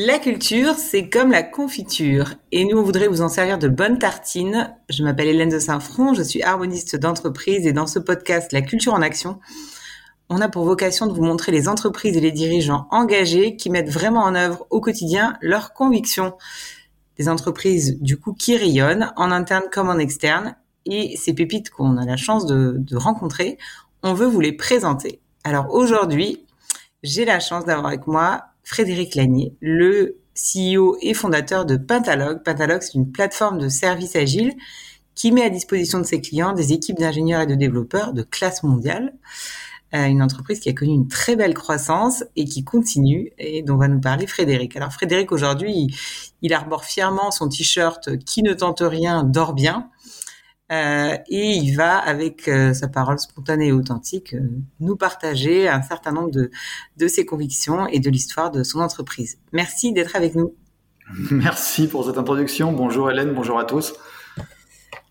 [0.00, 2.34] La culture, c'est comme la confiture.
[2.52, 4.72] Et nous, on voudrait vous en servir de bonnes tartines.
[4.88, 8.94] Je m'appelle Hélène de Saint-Front, je suis harmoniste d'entreprise et dans ce podcast La culture
[8.94, 9.40] en action,
[10.28, 13.90] on a pour vocation de vous montrer les entreprises et les dirigeants engagés qui mettent
[13.90, 16.34] vraiment en œuvre au quotidien leurs convictions.
[17.18, 20.54] Des entreprises, du coup, qui rayonnent en interne comme en externe.
[20.86, 23.58] Et ces pépites qu'on a la chance de, de rencontrer,
[24.04, 25.20] on veut vous les présenter.
[25.42, 26.46] Alors aujourd'hui,
[27.02, 32.42] j'ai la chance d'avoir avec moi Frédéric Lanier, le CEO et fondateur de Pentalog.
[32.42, 34.52] Pentalog, c'est une plateforme de services agiles
[35.14, 38.62] qui met à disposition de ses clients des équipes d'ingénieurs et de développeurs de classe
[38.62, 39.14] mondiale.
[39.94, 43.78] Euh, une entreprise qui a connu une très belle croissance et qui continue et dont
[43.78, 44.76] va nous parler Frédéric.
[44.76, 45.86] Alors Frédéric aujourd'hui,
[46.42, 49.88] il arbore fièrement son t-shirt qui ne tente rien, dort bien.
[50.70, 54.40] Euh, et il va, avec euh, sa parole spontanée et authentique, euh,
[54.80, 56.50] nous partager un certain nombre de,
[56.98, 59.38] de ses convictions et de l'histoire de son entreprise.
[59.52, 60.54] Merci d'être avec nous.
[61.30, 62.72] Merci pour cette introduction.
[62.72, 63.94] Bonjour Hélène, bonjour à tous.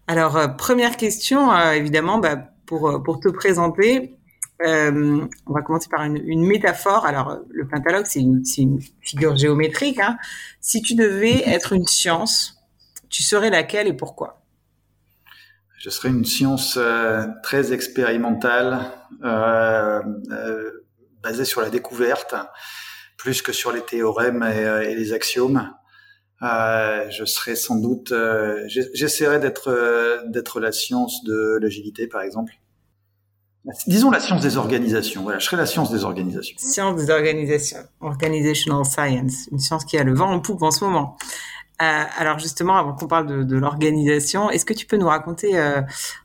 [0.05, 4.15] Alors, première question, évidemment, bah, pour, pour te présenter,
[4.63, 7.05] on va commencer par une, une, métaphore.
[7.05, 9.99] Alors, le pentalogue, c'est une, une, figure géométrique.
[9.99, 10.17] Hein.
[10.61, 12.63] Si tu devais être une science,
[13.09, 14.46] tu serais laquelle et pourquoi?
[15.87, 18.91] Je serais une science euh, très expérimentale,
[19.23, 20.71] euh, euh,
[21.23, 22.35] basée sur la découverte,
[23.17, 25.71] plus que sur les théorèmes et, euh, les axiomes.
[26.41, 28.13] je serais sans doute,
[28.67, 32.51] j'essaierais d'être d'être la science de l'agilité, par exemple.
[33.87, 35.23] Disons la science des organisations.
[35.23, 36.55] Voilà, je serais la science des organisations.
[36.57, 40.83] Science des organisations, organizational science, une science qui a le vent en poupe en ce
[40.83, 41.17] moment.
[41.81, 45.59] Euh, alors justement, avant qu'on parle de, de l'organisation, est-ce que tu peux nous raconter
[45.59, 45.81] euh,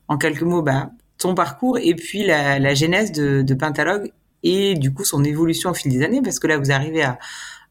[0.08, 4.74] en quelques mots bah, ton parcours et puis la, la genèse de, de Pentalogue et
[4.74, 6.22] du coup son évolution au fil des années?
[6.22, 7.18] Parce que là, vous arrivez à,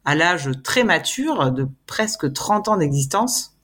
[0.05, 3.55] à l'âge très mature de presque 30 ans d'existence.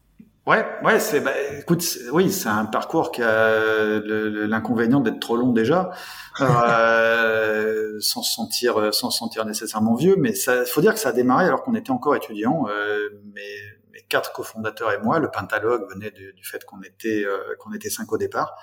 [0.47, 3.99] Ouais, ouais, c'est, bah, écoute, oui, c'est un parcours qui a
[4.47, 5.91] l'inconvénient d'être trop long déjà,
[6.39, 10.15] euh, sans se sentir, sans se sentir nécessairement vieux.
[10.17, 12.65] Mais ça, faut dire que ça a démarré alors qu'on était encore étudiant.
[12.69, 13.76] Euh, mais
[14.09, 15.19] quatre cofondateurs et moi.
[15.19, 18.55] Le Pentalogue venait du, du fait qu'on était euh, qu'on était cinq au départ,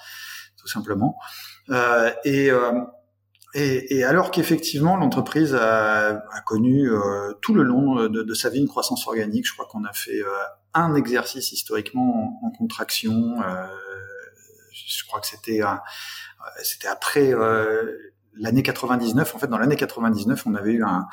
[0.57, 1.19] tout simplement.
[1.71, 2.81] Euh, et, euh,
[3.55, 6.91] et, et, alors qu'effectivement l'entreprise a, a, connu
[7.41, 10.21] tout le long de, de, sa vie une croissance organique, je crois qu'on a fait
[10.75, 13.37] un exercice historiquement en, en contraction.
[14.73, 15.61] je crois que c'était
[16.65, 17.33] c'était après
[18.39, 19.35] l'année 99.
[19.35, 21.07] En fait, dans l'année 99, on avait eu un,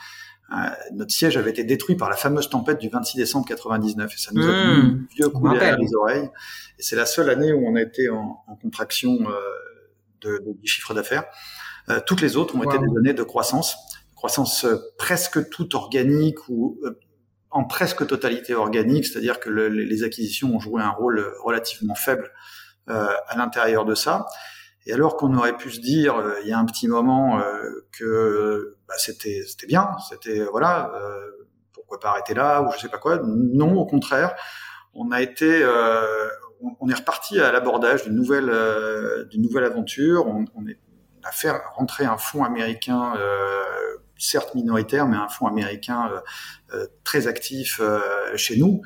[0.51, 0.55] euh,
[0.93, 4.31] notre siège avait été détruit par la fameuse tempête du 26 décembre 99 et ça
[4.33, 6.29] nous a mis mmh, vieux couler à les oreilles.
[6.77, 9.33] Et c'est la seule année où on a été en, en contraction euh,
[10.21, 11.23] de, de, du chiffre d'affaires.
[11.89, 13.77] Euh, toutes les autres ont été des années de croissance,
[14.15, 16.99] croissance euh, presque toute organique ou euh,
[17.49, 22.31] en presque totalité organique, c'est-à-dire que le, les acquisitions ont joué un rôle relativement faible
[22.87, 24.25] à l'intérieur de ça.
[24.85, 27.85] Et alors qu'on aurait pu se dire euh, il y a un petit moment euh,
[27.91, 31.31] que bah, c'était c'était bien, c'était voilà euh,
[31.71, 33.21] pourquoi pas arrêter là ou je sais pas quoi.
[33.23, 34.35] Non, au contraire,
[34.93, 35.63] on a été
[36.79, 38.51] on, est reparti à l'abordage d'une nouvelle
[39.29, 40.27] d'une nouvelle aventure.
[40.27, 40.79] On, on, est,
[41.23, 43.13] on, a fait rentrer un fonds américain
[44.21, 46.19] certes minoritaire, mais un fonds américain euh,
[46.73, 47.99] euh, très actif euh,
[48.35, 48.81] chez nous,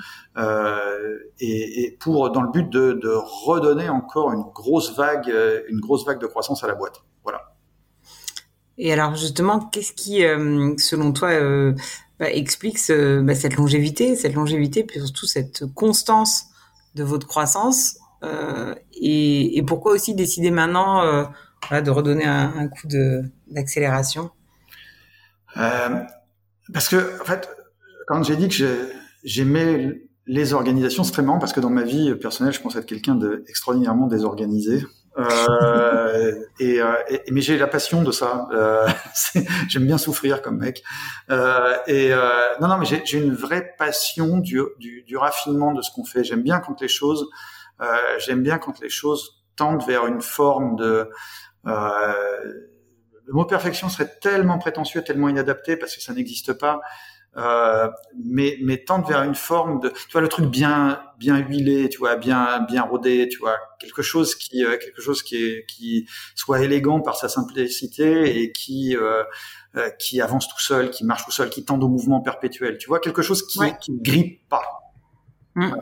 [1.39, 5.33] et, pour dans le but de, redonner encore une grosse vague,
[5.69, 7.03] une grosse vague de croissance à la boîte.
[7.23, 7.53] Voilà.
[8.77, 10.21] Et alors justement, qu'est-ce qui,
[10.81, 11.29] selon toi,
[12.19, 16.45] bah, explique bah, cette longévité, cette longévité, puis surtout cette constance
[16.95, 17.97] de votre croissance,
[18.93, 21.03] et, pourquoi aussi décider maintenant
[21.71, 22.87] de redonner un coup
[23.47, 24.31] d'accélération?
[25.57, 25.89] Euh,
[26.73, 27.49] parce que, en fait,
[28.07, 28.89] quand j'ai dit que
[29.23, 32.85] j'aimais les organisations, c'est très marrant parce que dans ma vie personnelle, je pense être
[32.85, 34.83] quelqu'un d'extraordinairement désorganisé.
[35.17, 38.47] Euh, et, euh, et, mais j'ai la passion de ça.
[38.51, 38.87] Euh,
[39.69, 40.83] J'aime bien souffrir comme mec.
[41.29, 45.81] Euh, et euh, non, non, mais j'ai une vraie passion du, du, du raffinement de
[45.81, 46.23] ce qu'on fait.
[46.23, 47.29] J'aime bien quand les choses,
[47.81, 47.85] euh,
[48.19, 51.09] j'aime bien quand les choses tendent vers une forme de
[53.25, 56.81] le mot perfection serait tellement prétentieux, tellement inadapté parce que ça n'existe pas.
[57.37, 57.89] Euh,
[58.23, 61.97] mais mais tente vers une forme de tu vois le truc bien bien huilé tu
[61.97, 66.07] vois bien bien rodé tu vois quelque chose qui euh, quelque chose qui est qui
[66.33, 69.21] soit élégant par sa simplicité et qui euh,
[69.75, 72.87] euh, qui avance tout seul qui marche tout seul qui tend au mouvement perpétuel tu
[72.87, 73.75] vois quelque chose qui ouais.
[73.81, 74.93] qui grippe pas
[75.55, 75.73] mmh.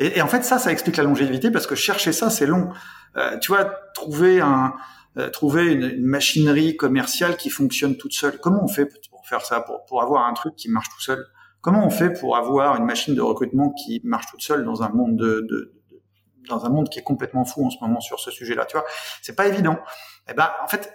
[0.00, 2.68] et, et, en fait ça ça explique la longévité parce que chercher ça c'est long
[3.16, 4.74] euh, tu vois trouver un
[5.18, 8.38] euh, trouver une, une, machinerie commerciale qui fonctionne toute seule.
[8.38, 11.26] Comment on fait pour faire ça, pour, pour avoir un truc qui marche tout seul?
[11.60, 14.90] Comment on fait pour avoir une machine de recrutement qui marche toute seule dans un
[14.90, 15.78] monde de, de
[16.48, 18.86] dans un monde qui est complètement fou en ce moment sur ce sujet-là, tu vois,
[19.22, 19.78] c'est pas évident.
[20.30, 20.92] Eh ben, en fait,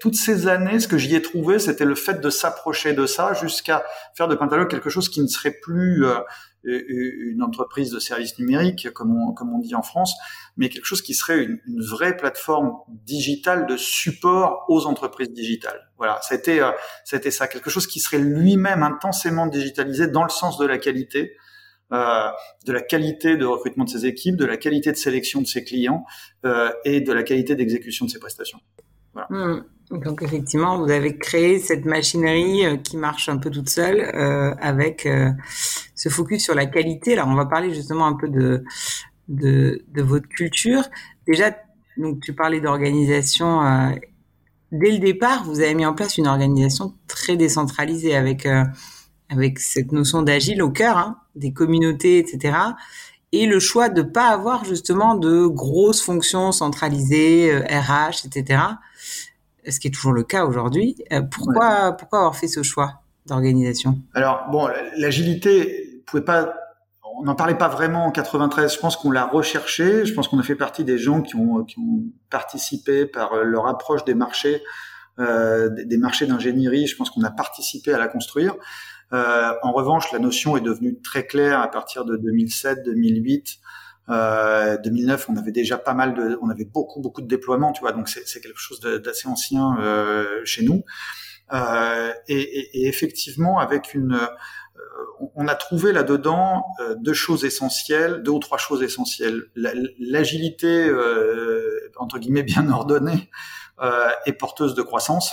[0.00, 3.32] toutes ces années, ce que j'y ai trouvé, c'était le fait de s'approcher de ça
[3.32, 3.84] jusqu'à
[4.14, 6.18] faire de Pentalogue quelque chose qui ne serait plus euh,
[6.64, 10.14] une entreprise de services numériques, comme on, comme on dit en France,
[10.56, 15.88] mais quelque chose qui serait une, une vraie plateforme digitale de support aux entreprises digitales.
[15.98, 16.70] Voilà, c'était euh,
[17.04, 21.36] c'était ça, quelque chose qui serait lui-même intensément digitalisé dans le sens de la qualité,
[21.92, 22.28] euh,
[22.66, 25.64] de la qualité de recrutement de ses équipes, de la qualité de sélection de ses
[25.64, 26.04] clients
[26.44, 28.60] euh, et de la qualité d'exécution de ses prestations.
[29.12, 29.28] Voilà.
[29.30, 29.64] Hmm.
[29.90, 34.54] Donc effectivement, vous avez créé cette machinerie euh, qui marche un peu toute seule euh,
[34.60, 35.30] avec euh,
[35.94, 37.14] ce focus sur la qualité.
[37.14, 38.64] Alors on va parler justement un peu de
[39.28, 40.82] de, de votre culture.
[41.26, 41.56] Déjà,
[41.96, 43.62] donc tu parlais d'organisation.
[43.62, 43.90] Euh,
[44.72, 48.46] dès le départ, vous avez mis en place une organisation très décentralisée avec
[49.30, 52.56] avec cette notion d'agile au cœur, hein, des communautés, etc.
[53.32, 58.60] Et le choix de pas avoir justement de grosses fonctions centralisées, RH, etc.
[59.68, 60.96] Ce qui est toujours le cas aujourd'hui.
[61.12, 61.96] Euh, pourquoi, ouais.
[61.98, 63.98] pourquoi avoir fait ce choix d'organisation?
[64.14, 66.54] Alors bon, l'agilité pouvait pas
[67.20, 68.74] on n'en parlait pas vraiment en 93.
[68.74, 70.04] Je pense qu'on l'a recherché.
[70.04, 73.66] Je pense qu'on a fait partie des gens qui ont, qui ont participé par leur
[73.66, 74.62] approche des marchés,
[75.18, 76.86] euh, des marchés d'ingénierie.
[76.86, 78.54] Je pense qu'on a participé à la construire.
[79.12, 83.58] Euh, en revanche, la notion est devenue très claire à partir de 2007, 2008.
[84.10, 87.80] Euh, 2009, on avait déjà pas mal de, on avait beaucoup beaucoup de déploiements, tu
[87.80, 90.82] vois, donc c'est quelque chose d'assez ancien euh, chez nous.
[91.52, 94.18] Euh, et, et, et, effectivement, avec une,
[94.78, 99.44] euh, on a trouvé là-dedans euh, deux choses essentielles, deux ou trois choses essentielles.
[99.54, 103.30] L'agilité euh, entre guillemets bien ordonnée
[104.26, 105.32] est porteuse de croissance.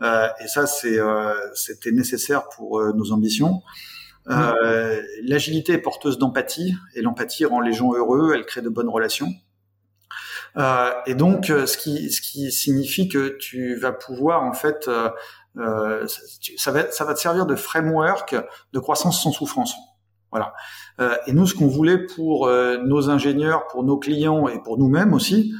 [0.00, 3.62] Et ça, c'était nécessaire pour nos ambitions.
[4.30, 8.88] Euh, L'agilité est porteuse d'empathie et l'empathie rend les gens heureux, elle crée de bonnes
[8.88, 9.28] relations.
[10.56, 16.06] Euh, et donc, ce qui, ce qui signifie que tu vas pouvoir en fait, euh,
[16.56, 18.36] ça, va, ça va te servir de framework
[18.72, 19.74] de croissance sans souffrance.
[20.30, 20.52] Voilà.
[21.28, 25.54] et nous, ce qu'on voulait pour nos ingénieurs, pour nos clients et pour nous-mêmes aussi,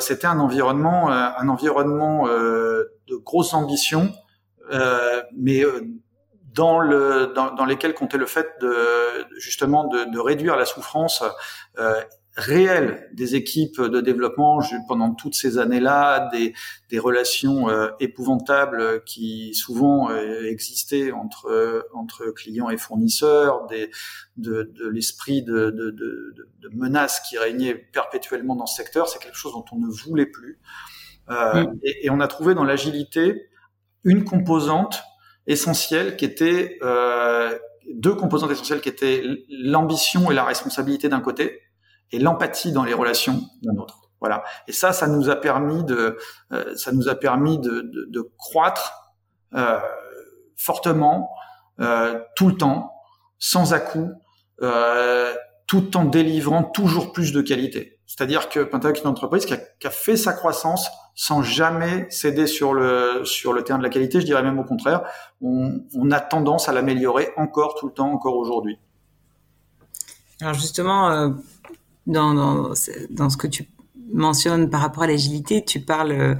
[0.00, 4.10] c'était un environnement, un environnement de grosses ambitions,
[4.72, 5.82] euh, mais euh,
[6.54, 8.74] dans, le, dans, dans, lesquelles comptait le fait de
[9.38, 11.22] justement de, de réduire la souffrance
[11.78, 12.00] euh,
[12.36, 16.52] réelle des équipes de développement pendant toutes ces années-là, des,
[16.90, 23.90] des relations euh, épouvantables qui souvent euh, existaient entre entre clients et fournisseurs, des,
[24.36, 29.20] de, de l'esprit de, de, de, de menace qui régnait perpétuellement dans ce secteur, c'est
[29.20, 30.58] quelque chose dont on ne voulait plus.
[31.30, 33.48] Euh, et, et, on a trouvé dans l'agilité
[34.02, 35.02] une composante
[35.46, 37.56] essentielle qui était euh,
[37.92, 41.60] deux composantes essentielles qui étaient l'ambition et la responsabilité d'un côté
[42.12, 44.04] et l'empathie dans les relations d'un autre.
[44.20, 44.42] Voilà.
[44.68, 46.16] Et ça, ça nous a permis de,
[46.52, 49.12] euh, ça nous a permis de, de, croître
[49.54, 49.78] euh,
[50.56, 51.30] fortement
[51.80, 52.94] euh, tout le temps,
[53.38, 54.10] sans à-coup,
[55.66, 57.93] tout en délivrant toujours plus de qualité.
[58.16, 62.72] C'est-à-dire que Pentax est une entreprise qui a, fait sa croissance sans jamais céder sur
[62.72, 64.20] le sur le terrain de la qualité.
[64.20, 65.02] Je dirais même au contraire,
[65.40, 68.78] on, a tendance à l'améliorer encore tout le temps, encore aujourd'hui.
[70.40, 71.30] Alors justement, euh,
[72.06, 73.68] dans, dans, ce que tu
[74.12, 76.36] mentionnes par rapport à l'agilité, tu parles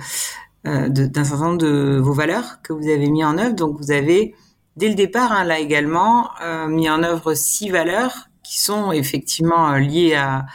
[0.66, 3.54] euh, d'un certain nombre de vos valeurs que vous avez mis en œuvre.
[3.54, 4.36] Donc vous avez
[4.76, 9.72] dès le départ, hein, là également, euh, mis en œuvre six valeurs qui sont effectivement
[9.72, 10.46] liées à,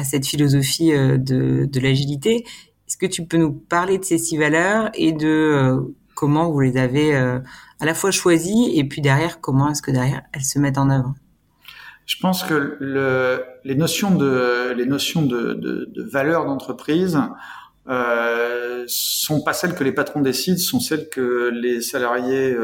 [0.00, 2.44] à cette philosophie euh, de, l'agilité.
[2.88, 5.80] Est-ce que tu peux nous parler de ces six valeurs et de euh,
[6.14, 7.38] comment vous les avez euh,
[7.80, 10.90] à la fois choisies et puis derrière, comment est-ce que derrière elles se mettent en
[10.90, 11.14] œuvre?
[12.06, 15.52] Je pense que le, les notions de, les notions de,
[16.44, 17.20] d'entreprise
[17.88, 22.56] euh, sont pas celles que les patrons décident, sont celles que les salariés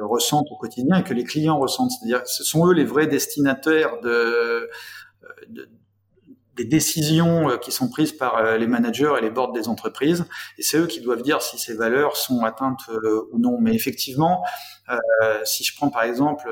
[0.00, 1.90] ressentent au quotidien et que les clients ressentent.
[1.90, 4.70] C'est-à-dire, ce sont eux les vrais destinataires de,
[5.50, 5.68] de
[6.56, 10.26] des décisions euh, qui sont prises par euh, les managers et les boards des entreprises,
[10.58, 13.58] et c'est eux qui doivent dire si ces valeurs sont atteintes euh, ou non.
[13.60, 14.42] Mais effectivement,
[14.88, 14.98] euh,
[15.44, 16.48] si je prends par exemple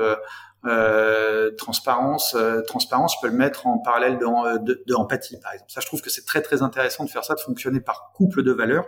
[0.65, 5.71] euh, transparence, euh, transparence, je peux le mettre en parallèle de, empathie, par exemple.
[5.71, 8.43] Ça, je trouve que c'est très très intéressant de faire ça, de fonctionner par couple
[8.43, 8.85] de valeurs,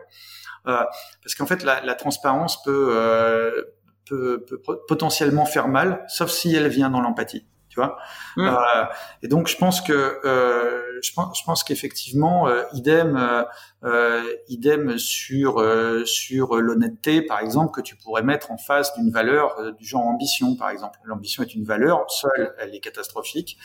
[0.64, 3.66] parce qu'en fait, la, la, transparence peut,
[4.06, 7.46] peut, peut potentiellement faire mal, sauf si elle vient dans l'empathie.
[7.78, 7.98] Tu vois.
[8.38, 8.48] Mm.
[8.48, 8.86] Euh,
[9.22, 9.94] et donc je pense que
[10.26, 13.44] euh, je pense, je pense qu'effectivement euh, idem euh,
[13.84, 15.64] euh, idem sur
[16.06, 20.56] sur l'honnêteté par exemple que tu pourrais mettre en face d'une valeur du genre ambition
[20.56, 21.00] par exemple.
[21.06, 23.58] L'ambition est une valeur seule, elle est catastrophique.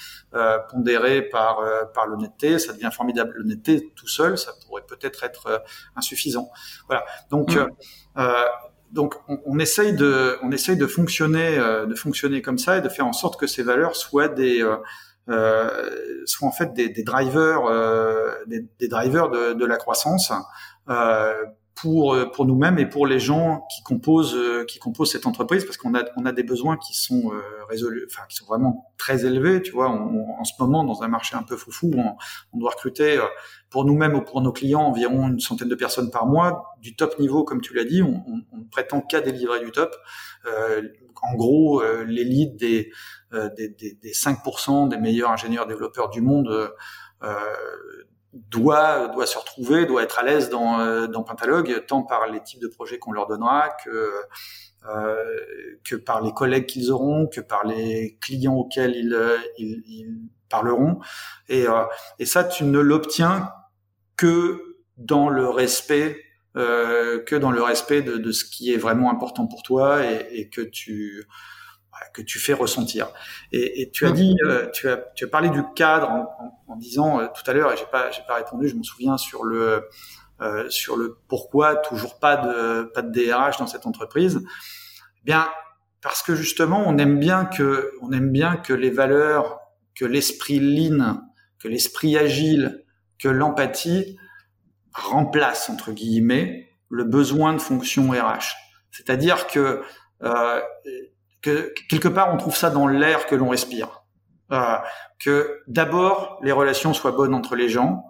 [0.70, 1.60] pondérée par
[1.94, 3.32] par l'honnêteté, ça devient formidable.
[3.36, 5.64] L'honnêteté tout seul, ça pourrait peut-être être
[5.96, 6.50] insuffisant.
[6.88, 7.04] Voilà.
[7.30, 7.68] Donc mm
[8.92, 12.82] donc on, on, essaye de on essaye de fonctionner euh, de fonctionner comme ça et
[12.82, 14.76] de faire en sorte que ces valeurs soient des euh,
[15.28, 20.32] euh en fait des, des drivers euh, des, drivers de, la croissance
[21.74, 25.94] pour pour nous-mêmes et pour les gens qui composent qui composent cette entreprise parce qu'on
[25.94, 27.32] a on a des besoins qui sont
[27.72, 31.56] qui sont vraiment très élevés tu vois en ce moment dans un marché un peu
[31.56, 32.16] foufou on,
[32.52, 33.20] on doit recruter
[33.72, 37.18] pour nous-mêmes ou pour nos clients environ une centaine de personnes par mois, du top
[37.18, 39.96] niveau comme tu l'as dit, on, on, prétend qu'à délivrer du top.
[40.46, 40.82] Euh,
[41.22, 42.90] en gros, euh, leads des,
[43.32, 46.48] euh, des, des, des, 5% des meilleurs ingénieurs développeurs du monde
[47.22, 47.34] euh,
[48.32, 52.42] doit, doit se retrouver, doit être à l'aise dans, euh, dans Pentalog, tant par les
[52.42, 54.22] types de projets qu'on leur donnera que euh,
[55.84, 59.16] que par les collègues qu'ils auront, que par les clients auxquels ils,
[59.58, 60.98] ils, ils parleront.
[61.48, 61.66] Et,
[62.18, 63.52] et ça, tu ne l'obtiens
[64.16, 66.16] que dans le respect
[66.54, 70.26] euh, que dans le respect de, de, ce qui est vraiment important pour toi et,
[70.32, 71.26] et que tu
[72.12, 73.08] que tu fais ressentir.
[73.52, 76.76] Et, et tu as dit, euh, tu as tu as parlé du cadre en, en,
[76.76, 79.44] disant euh, tout à l'heure et j'ai pas j'ai pas répondu, je m'en souviens sur
[79.44, 79.88] le
[80.42, 84.40] euh, sur le pourquoi toujours pas de pas de DRH dans cette entreprise.
[85.18, 85.48] Eh bien
[86.02, 89.60] parce que justement on aime bien que on aime bien que les valeurs,
[89.94, 91.22] que l'esprit lean,
[91.58, 92.82] que l'esprit agile
[93.22, 94.18] que l'empathie
[94.92, 98.54] remplace entre guillemets le besoin de fonction RH.
[98.90, 99.82] C'est-à-dire que,
[100.22, 100.60] euh,
[101.40, 104.02] que quelque part on trouve ça dans l'air que l'on respire.
[104.50, 104.76] Euh,
[105.18, 108.04] que d'abord les relations soient bonnes entre les gens,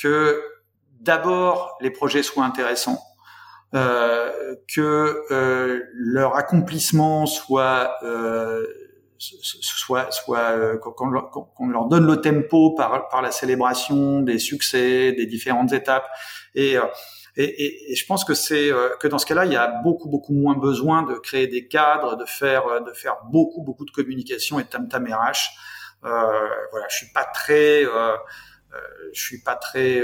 [0.00, 0.40] que
[1.04, 3.00] d'abord les projets soient intéressants,
[3.74, 4.30] euh,
[4.74, 8.64] que euh, leur accomplissement soit euh,
[9.18, 15.26] soit, soit euh, qu'on leur donne le tempo par, par la célébration des succès, des
[15.26, 16.06] différentes étapes.
[16.54, 16.84] Et, euh,
[17.36, 20.08] et, et, je pense que c'est euh, que dans ce cas-là, il y a beaucoup
[20.08, 24.60] beaucoup moins besoin de créer des cadres, de faire de faire beaucoup beaucoup de communication
[24.60, 25.50] et tam tam RH.
[26.04, 28.16] Euh, voilà, je suis pas très, euh,
[29.12, 30.02] je suis pas très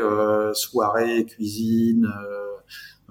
[0.54, 2.10] soirée, cuisine.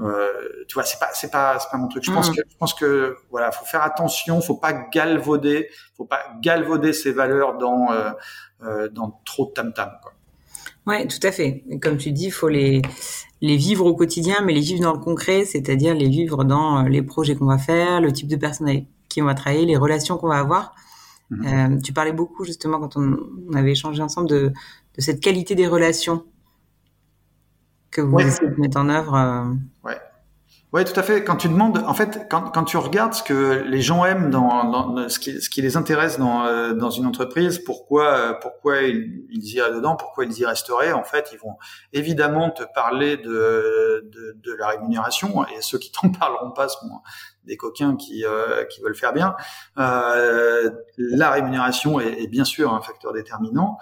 [0.02, 0.32] Euh,
[0.68, 2.04] tu vois, c'est pas, c'est pas, c'est pas mon truc.
[2.04, 2.36] Je pense mm.
[2.36, 7.12] que, je pense que, voilà, faut faire attention, faut pas galvauder, faut pas galvauder ses
[7.12, 8.12] valeurs dans, euh,
[8.64, 9.92] euh, dans trop de tam tam.
[10.02, 10.14] Quoi.
[10.88, 11.64] Ouais, tout à fait.
[11.82, 12.82] comme tu dis, il faut les
[13.42, 17.02] les vivre au quotidien, mais les vivre dans le concret, c'est-à-dire les vivre dans les
[17.02, 20.18] projets qu'on va faire, le type de personnes avec qui on va travailler, les relations
[20.18, 20.76] qu'on va avoir.
[21.30, 21.46] Mm.
[21.46, 23.18] Euh, tu parlais beaucoup justement quand on,
[23.50, 24.52] on, avait échangé ensemble de,
[24.96, 26.26] de cette qualité des relations
[27.92, 29.16] que vous essayez de mettre en œuvre.
[29.16, 29.54] Euh...
[29.84, 29.98] Ouais.
[30.72, 31.24] Ouais, tout à fait.
[31.24, 34.66] Quand tu demandes, en fait, quand, quand tu regardes ce que les gens aiment dans,
[34.66, 38.84] dans ce, qui, ce qui les intéresse dans, euh, dans une entreprise, pourquoi, euh, pourquoi
[38.84, 41.56] ils, ils iraient dedans, pourquoi ils y resteraient, en fait, ils vont
[41.92, 46.88] évidemment te parler de, de, de la rémunération, et ceux qui t'en parleront pas sont
[47.46, 49.36] des coquins qui, euh, qui veulent faire bien.
[49.80, 53.80] Euh, la rémunération est, est, bien sûr un facteur déterminant,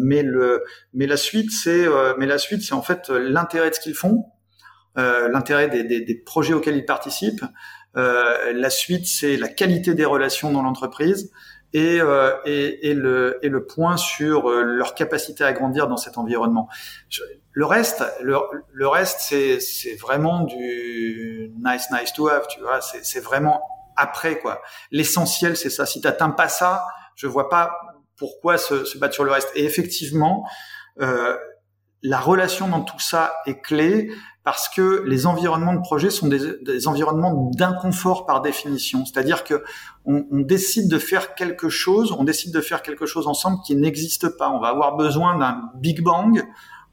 [0.00, 1.86] mais le, mais la suite, c'est,
[2.18, 4.24] mais la suite, c'est en fait l'intérêt de ce qu'ils font
[4.98, 7.44] euh, l'intérêt des, des, des, projets auxquels ils participent.
[7.96, 11.30] Euh, la suite, c'est la qualité des relations dans l'entreprise
[11.72, 15.96] et, euh, et, et, le, et le point sur euh, leur capacité à grandir dans
[15.96, 16.68] cet environnement.
[17.52, 18.36] le reste, le,
[18.72, 22.80] le reste, c'est, vraiment du nice, nice to have, tu vois.
[22.80, 23.62] C'est vraiment
[23.96, 24.62] après quoi.
[24.92, 25.86] L'essentiel, c'est ça.
[25.86, 26.84] Si t'atteins pas ça,
[27.16, 27.76] je vois pas
[28.16, 29.50] pourquoi se, se battre sur le reste.
[29.56, 30.48] Et effectivement,
[31.00, 31.36] euh,
[32.04, 34.12] la relation dans tout ça est clé
[34.44, 39.06] parce que les environnements de projet sont des, environnements d'inconfort par définition.
[39.06, 39.64] C'est-à-dire que
[40.04, 43.74] on, on, décide de faire quelque chose, on décide de faire quelque chose ensemble qui
[43.74, 44.50] n'existe pas.
[44.50, 46.44] On va avoir besoin d'un big bang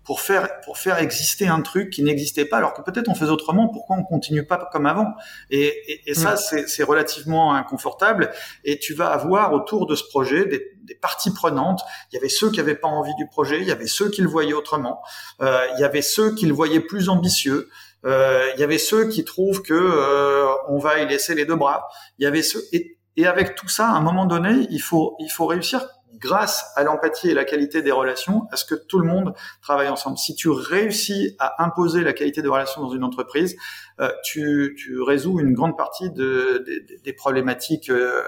[0.03, 3.31] pour faire pour faire exister un truc qui n'existait pas alors que peut-être on faisait
[3.31, 5.08] autrement pourquoi on continue pas comme avant?
[5.50, 8.31] Et, et, et ça c'est relativement inconfortable.
[8.63, 11.81] Et tu vas avoir autour de ce projet des, des, parties prenantes.
[12.12, 14.22] Il y avait ceux qui avaient pas envie du projet il y avait ceux qui
[14.22, 15.01] le voyaient autrement.
[15.41, 17.70] Euh, il y avait ceux qui le voyaient plus ambitieux.
[18.05, 21.55] Euh, il y avait ceux qui trouvent que euh, on va y laisser les deux
[21.55, 21.88] bras.
[22.17, 25.15] Il y avait ceux et, et avec tout ça à un moment donné il faut
[25.20, 25.86] il faut réussir
[26.21, 29.89] grâce à l'empathie et la qualité des relations, à ce que tout le monde travaille
[29.89, 30.17] ensemble.
[30.17, 33.57] Si tu réussis à imposer la qualité des relations dans une entreprise,
[33.99, 34.75] euh, tu,
[35.05, 38.21] résous une grande partie de, de, des problématiques euh,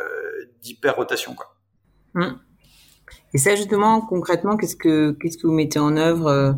[0.62, 1.36] d'hyper-rotation.
[2.16, 2.40] Hum.
[3.34, 6.54] Et ça, justement, concrètement, qu'est-ce que vous mettez en œuvre euh,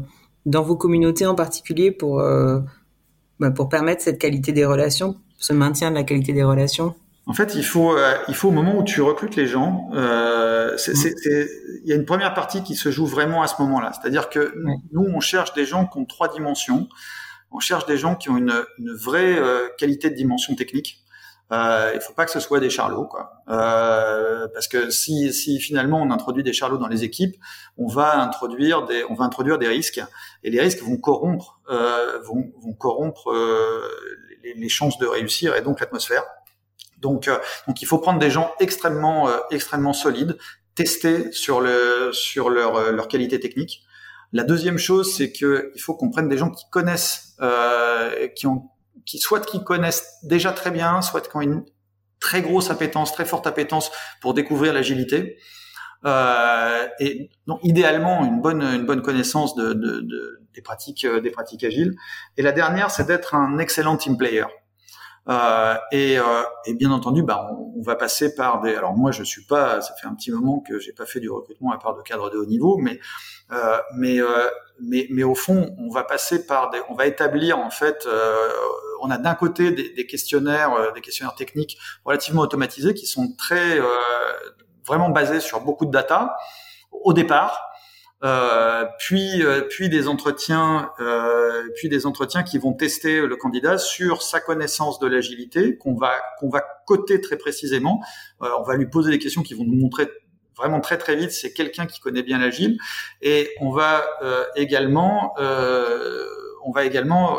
[0.45, 2.59] dans vos communautés en particulier euh,
[3.39, 6.95] bah, pour permettre cette qualité des relations, ce maintien de la qualité des relations?
[7.27, 10.77] En fait, il faut euh, il faut au moment où tu recrutes les gens, euh,
[10.87, 13.91] il y a une première partie qui se joue vraiment à ce moment-là.
[13.93, 14.53] C'est-à-dire que
[14.91, 16.87] nous, on cherche des gens qui ont trois dimensions.
[17.51, 19.39] On cherche des gens qui ont une, une vraie
[19.77, 21.05] qualité de dimension technique.
[21.51, 23.43] Euh, il faut pas que ce soit des charlots, quoi.
[23.49, 27.35] Euh, parce que si, si finalement on introduit des charlots dans les équipes,
[27.77, 30.01] on va introduire des, on va introduire des risques,
[30.43, 33.87] et les risques vont corrompre, euh, vont, vont corrompre euh,
[34.43, 36.23] les, les, chances de réussir et donc l'atmosphère.
[37.05, 40.37] Donc, euh, donc il faut prendre des gens extrêmement, euh, solides,
[40.75, 41.63] testés sur
[42.11, 43.83] sur leur, qualité technique.
[44.33, 47.37] La deuxième chose, c'est que il faut qu'on prenne des gens qui connaissent,
[49.05, 51.63] soit qui connaissent déjà très bien, soit qui ont une
[52.19, 55.37] très grosse appétence, très forte appétence pour découvrir l'agilité.
[56.05, 58.39] Euh, et donc idéalement une
[58.85, 59.73] bonne connaissance euh,
[60.53, 61.95] des pratiques agiles.
[62.37, 64.45] Et la dernière, c'est d'être un excellent team player.
[65.27, 66.23] Euh, et, euh,
[66.65, 68.75] et, bien entendu, bah, on, on, va passer par des.
[68.75, 69.81] Alors moi, je suis pas.
[69.81, 72.29] Ça fait un petit moment que j'ai pas fait du recrutement à part de cadre
[72.29, 72.99] de haut niveau, mais
[73.51, 76.79] euh, mais, euh, mais mais au fond, on va passer par des.
[76.89, 78.05] On va établir en fait.
[78.05, 78.49] Euh,
[79.01, 83.79] on a d'un côté des, des questionnaires, des questionnaires techniques relativement automatisés qui sont très
[84.85, 86.37] vraiment basés sur beaucoup de data
[86.91, 87.74] au départ.
[88.25, 93.77] Euh, puis euh, puis des entretiens euh, puis des entretiens qui vont tester le candidat
[93.77, 98.01] sur sa connaissance de l'agilité qu'on va qu'on va coter très précisément
[98.39, 100.07] on va lui poser des questions qui vont nous montrer
[100.57, 102.79] vraiment très très vite c'est quelqu'un qui connaît bien l'agile
[103.21, 104.03] et on va
[104.55, 107.37] également on va également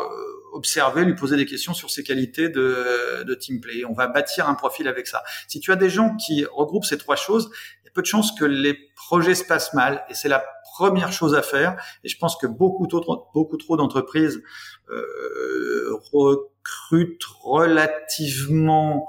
[0.53, 3.85] observer, lui poser des questions sur ses qualités de, de team play.
[3.85, 5.23] On va bâtir un profil avec ça.
[5.47, 7.51] Si tu as des gens qui regroupent ces trois choses,
[7.83, 10.03] il y a peu de chances que les projets se passent mal.
[10.09, 10.43] Et c'est la
[10.77, 11.75] première chose à faire.
[12.03, 14.43] Et je pense que beaucoup trop, beaucoup trop d'entreprises
[14.89, 19.07] euh, recrutent relativement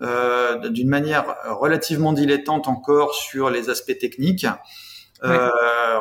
[0.00, 4.46] euh, d'une manière relativement dilettante encore sur les aspects techniques,
[5.24, 5.50] euh,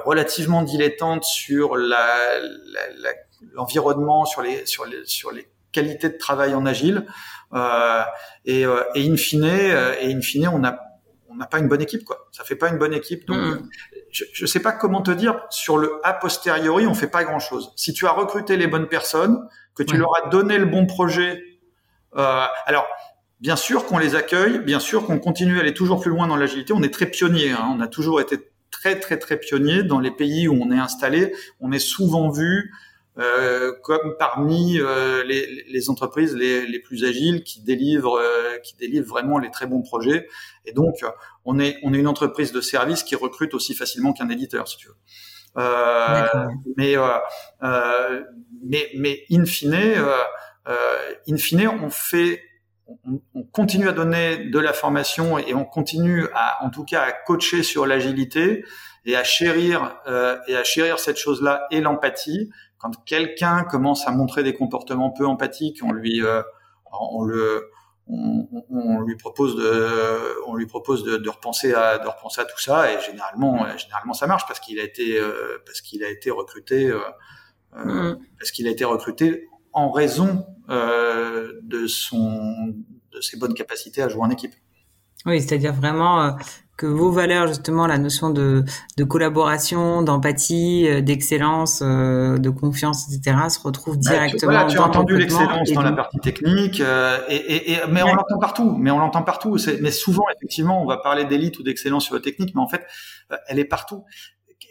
[0.06, 2.40] relativement dilettante sur la,
[3.54, 7.08] l'environnement, sur les sur les sur les qualités de travail en agile.
[7.54, 8.04] Euh,
[8.46, 8.62] et,
[8.96, 10.78] et in fine, et in fine, on a
[11.30, 12.28] on n'a pas une bonne équipe, quoi.
[12.32, 13.28] Ça fait pas une bonne équipe.
[13.28, 13.70] Donc, mm.
[14.12, 15.40] Je, je sais pas comment te dire.
[15.50, 17.74] Sur le a posteriori, on fait pas grand chose.
[17.76, 21.44] Si tu as recruté les bonnes personnes, que tu leur as donné le bon projet,
[22.16, 22.88] euh, alors
[23.40, 26.36] bien sûr qu'on les accueille, bien sûr qu'on continue à aller toujours plus loin dans
[26.36, 26.74] l'agilité.
[26.74, 27.52] On est très pionnier.
[27.52, 27.76] Hein.
[27.78, 28.38] On a toujours été
[28.72, 31.34] très très très pionnier dans les pays où on est installé.
[31.60, 32.74] On est souvent vu
[33.20, 38.76] euh, comme parmi euh, les, les, entreprises les, les, plus agiles qui délivrent euh, qui
[38.76, 40.28] délivrent vraiment les très bons projets.
[40.66, 41.04] Et donc
[41.44, 44.78] on est on est une entreprise de service qui recrute aussi facilement qu'un éditeur si
[44.78, 44.96] tu veux.
[46.76, 46.96] Mais
[48.64, 49.76] mais mais in fine
[51.28, 52.44] in fine on fait
[52.86, 57.02] on, on, continue à donner de la formation et on continue à en tout cas
[57.02, 58.64] à coacher sur l'agilité
[59.08, 59.96] et à chérir
[60.48, 65.10] et à chérir cette chose là et l'empathie quand quelqu'un commence à montrer des comportements
[65.10, 66.42] peu empathiques, on lui, euh,
[66.92, 67.70] on le,
[68.08, 72.46] on, on, lui propose de, on lui propose de, de, repenser à, de repenser à
[72.46, 76.10] tout ça, et généralement, généralement ça marche parce qu'il a été, euh, parce qu'il a
[76.10, 77.00] été recruté, euh,
[77.76, 78.20] mm.
[78.38, 82.74] parce qu'il a été recruté en raison de son,
[83.12, 84.54] de ses bonnes capacités à jouer en équipe.
[85.26, 86.38] Oui, c'est-à-dire vraiment
[86.78, 88.64] que vos valeurs, justement, la notion de,
[88.98, 94.52] de collaboration, d'empathie, euh, d'excellence, euh, de confiance, etc., se retrouvent directement.
[94.52, 98.14] Voilà, tu as entendu l'excellence dans la partie technique, euh, et, et, et, mais on
[98.14, 98.78] l'entend partout.
[98.78, 99.58] Mais on l'entend partout.
[99.82, 102.86] Mais souvent, effectivement, on va parler d'élite ou d'excellence sur la technique, mais en fait,
[103.48, 104.06] elle est partout.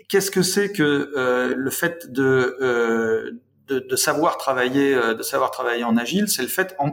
[0.08, 5.96] Qu'est-ce que c'est que le fait de, de, de savoir travailler, de savoir travailler en
[5.96, 6.28] agile?
[6.28, 6.92] C'est le fait en,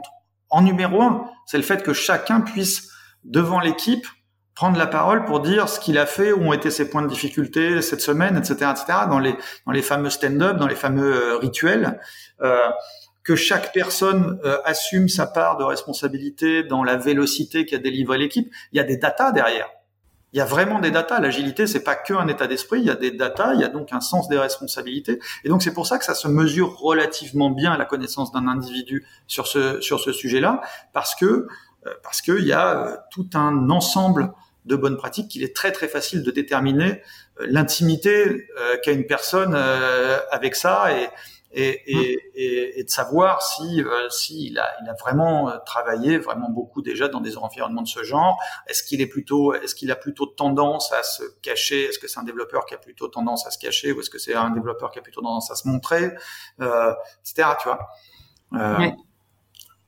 [0.50, 2.90] en numéro un, c'est le fait que chacun puisse
[3.24, 4.06] devant l'équipe
[4.54, 7.08] prendre la parole pour dire ce qu'il a fait, où ont été ses points de
[7.08, 8.98] difficulté cette semaine, etc., etc.
[9.08, 9.34] Dans les
[9.66, 12.00] dans les fameux stand-up, dans les fameux euh, rituels,
[12.40, 12.70] euh,
[13.24, 18.52] que chaque personne euh, assume sa part de responsabilité dans la vélocité qu'a délivré l'équipe.
[18.72, 19.68] Il y a des datas derrière.
[20.32, 21.20] Il y a vraiment des datas.
[21.20, 22.80] L'agilité, c'est pas que un état d'esprit.
[22.80, 23.54] Il y a des datas.
[23.54, 25.20] Il y a donc un sens des responsabilités.
[25.44, 29.06] Et donc c'est pour ça que ça se mesure relativement bien la connaissance d'un individu
[29.26, 30.60] sur ce sur ce sujet-là,
[30.92, 31.46] parce que
[32.02, 34.32] parce qu'il y a tout un ensemble
[34.64, 37.02] de bonnes pratiques qu'il est très très facile de déterminer
[37.40, 41.08] euh, l'intimité euh, qu'a une personne euh, avec ça et,
[41.54, 41.82] et,
[42.34, 46.50] et, et, de savoir si euh, si il a, il a vraiment euh, travaillé vraiment
[46.50, 48.38] beaucoup déjà dans des environnements de ce genre.
[48.66, 51.84] Est-ce qu'il est plutôt est-ce qu'il a plutôt tendance à se cacher?
[51.84, 54.18] Est-ce que c'est un développeur qui a plutôt tendance à se cacher ou est-ce que
[54.18, 56.12] c'est un développeur qui a plutôt tendance à se montrer,
[56.60, 56.92] euh,
[57.22, 57.50] etc.
[57.60, 57.88] Tu vois.
[58.54, 58.90] Euh,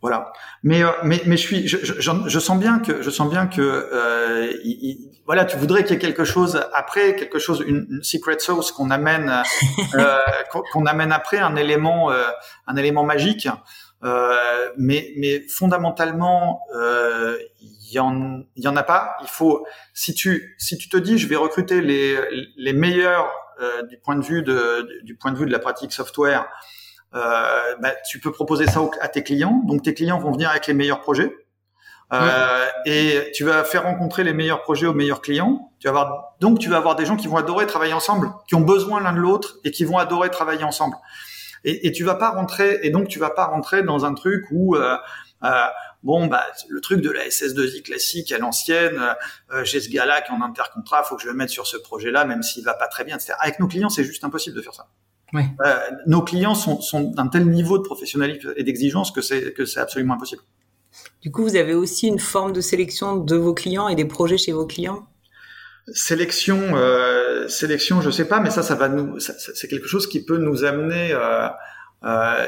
[0.07, 0.33] voilà.
[0.63, 3.49] Mais euh, mais mais je suis je, je, je, sens bien que je sens bien
[3.49, 7.89] que euh, il, voilà tu voudrais qu'il y ait quelque chose après quelque chose une,
[7.91, 9.43] une secret sauce qu'on amène
[9.97, 10.19] euh,
[10.73, 12.23] qu'on amène après un élément euh,
[12.69, 13.49] un élément magique.
[14.05, 14.37] Euh,
[14.77, 19.17] mais mais fondamentalement il y en il y en a pas.
[19.23, 22.17] Il faut si tu si tu te dis je vais recruter les
[22.57, 23.29] les meilleurs
[23.89, 26.47] du point de vue de du point de vue de la pratique software euh,
[27.81, 29.63] bah, tu peux proposer ça à tes clients.
[29.65, 31.33] Donc tes clients vont venir avec les meilleurs projets.
[32.13, 35.73] Euh, et tu vas faire rencontrer les meilleurs projets aux meilleurs clients.
[35.81, 38.55] Tu vas avoir, donc tu vas avoir des gens qui vont adorer travailler ensemble, qui
[38.55, 40.97] ont besoin l'un de l'autre et qui vont adorer travailler ensemble.
[41.65, 44.45] Et, et, tu vas pas rentrer, et donc tu vas pas rentrer dans un truc
[44.53, 44.97] où euh,
[45.43, 45.67] euh,
[46.05, 49.17] bon bah le truc de la SS2I classique à l'ancienne,
[49.53, 51.77] euh, j'ai ce gars-là qui est en intercontrat, faut que je le mette sur ce
[51.77, 53.35] projet-là, même s'il va pas très bien, etc.
[53.41, 54.87] Avec nos clients, c'est juste impossible de faire ça.
[55.35, 59.67] Euh, nos clients sont, sont d'un tel niveau de professionnalisme et d'exigence que c'est que
[59.67, 60.43] c'est absolument impossible.
[61.21, 64.39] Du coup, vous avez aussi une forme de sélection de vos clients et des projets
[64.39, 65.07] chez vos clients?
[65.93, 70.25] Sélection, euh, sélection, je sais pas, mais ça, ça va nous, c'est quelque chose qui
[70.25, 71.49] peut nous amener euh,
[72.05, 72.47] euh,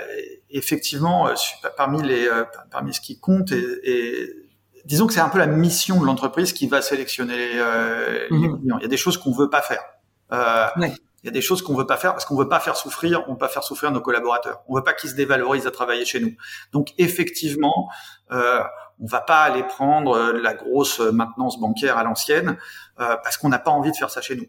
[0.51, 1.35] effectivement euh,
[1.77, 4.35] parmi les, euh, parmi ce qui compte et, et
[4.85, 7.55] disons que c'est un peu la mission de l'entreprise qui va sélectionner les,
[8.31, 8.61] les mhm.
[8.61, 8.79] clients.
[8.79, 9.83] Il y a des choses qu'on veut pas faire.
[10.77, 10.93] Ouais.
[11.23, 13.25] Il y a des choses qu'on veut pas faire parce qu'on veut pas faire souffrir,
[13.29, 14.63] on veut pas faire souffrir nos collaborateurs.
[14.69, 16.33] On veut pas qu'ils se dévalorisent à travailler chez nous.
[16.73, 17.89] Donc effectivement,
[18.31, 18.63] euh,
[19.01, 22.57] on va pas aller prendre euh, la grosse maintenance bancaire à l'ancienne
[23.01, 24.47] euh, parce qu'on n'a pas envie de faire ça chez nous.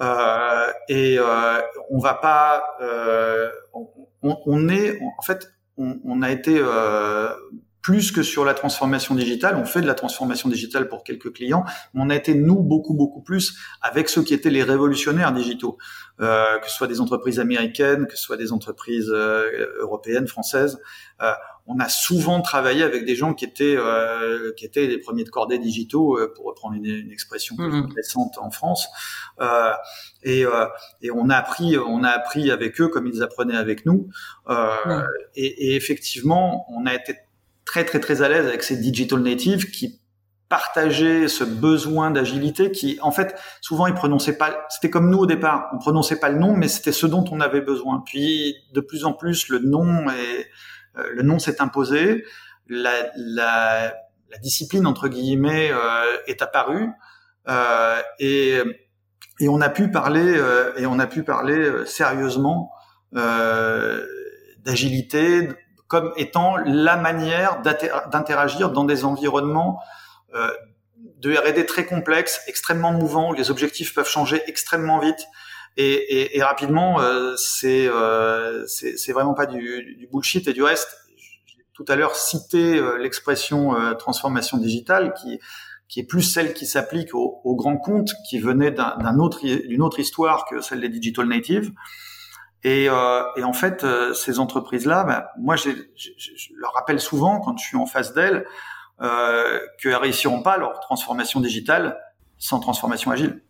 [0.00, 2.64] Euh, et euh, on va pas.
[2.80, 6.60] Euh, on, on, est en fait, on, on a été
[7.84, 9.56] plus que sur la transformation digitale.
[9.56, 12.94] On fait de la transformation digitale pour quelques clients, mais on a été nous beaucoup
[12.94, 15.76] beaucoup plus avec ceux qui étaient les révolutionnaires digitaux,
[16.20, 20.80] euh, que ce soit des entreprises américaines, que ce soit des entreprises euh, européennes, françaises.
[21.22, 21.32] Euh,
[21.66, 25.30] on a souvent travaillé avec des gens qui étaient euh, qui étaient les premiers de
[25.30, 27.92] cordée digitaux, euh, pour reprendre une, une expression mmh.
[27.94, 28.88] récente en France.
[30.22, 30.44] et,
[31.02, 34.08] et on a appris on a appris avec eux comme ils apprenaient avec nous.
[35.34, 37.16] Et, et effectivement, on a été
[37.64, 40.00] très très très à l'aise avec ces digital natives qui
[40.48, 45.26] partageaient ce besoin d'agilité qui en fait souvent ils prononçaient pas c'était comme nous au
[45.26, 48.02] départ on prononçait pas le nom mais c'était ce dont on avait besoin.
[48.06, 50.48] Puis de plus en plus le nom est
[50.96, 52.24] euh, le nom s'est imposé
[52.68, 53.94] la, la,
[54.30, 56.88] la, discipline entre guillemets euh, est apparue
[57.48, 58.58] euh, et
[59.40, 62.70] et on a pu parler euh, et on a pu parler euh, sérieusement
[64.64, 65.48] d'agilité
[65.88, 69.80] comme étant la manière d'interagir dans des environnements
[70.34, 70.50] euh,
[71.18, 75.26] de R&D très complexes, extrêmement mouvants, où les objectifs peuvent changer extrêmement vite
[75.76, 77.00] et, et, et rapidement.
[77.00, 78.64] Euh, c'est euh,
[79.08, 80.96] vraiment pas du, du, bullshit et du reste.
[81.72, 85.40] Tout à l'heure cité euh, l'expression euh, transformation digitale qui
[85.86, 89.82] qui est plus celle qui s'applique aux, aux, grands comptes qui venaient d'un autre d'une
[89.82, 91.72] autre histoire que celle des digital natives.
[92.64, 95.70] Et, euh, et en fait, euh, ces entreprises-là, bah, moi, je
[96.56, 98.46] leur rappelle souvent quand je suis en face d'elles
[99.02, 102.00] euh, qu'elles réussiront pas leur transformation digitale
[102.38, 103.42] sans transformation agile.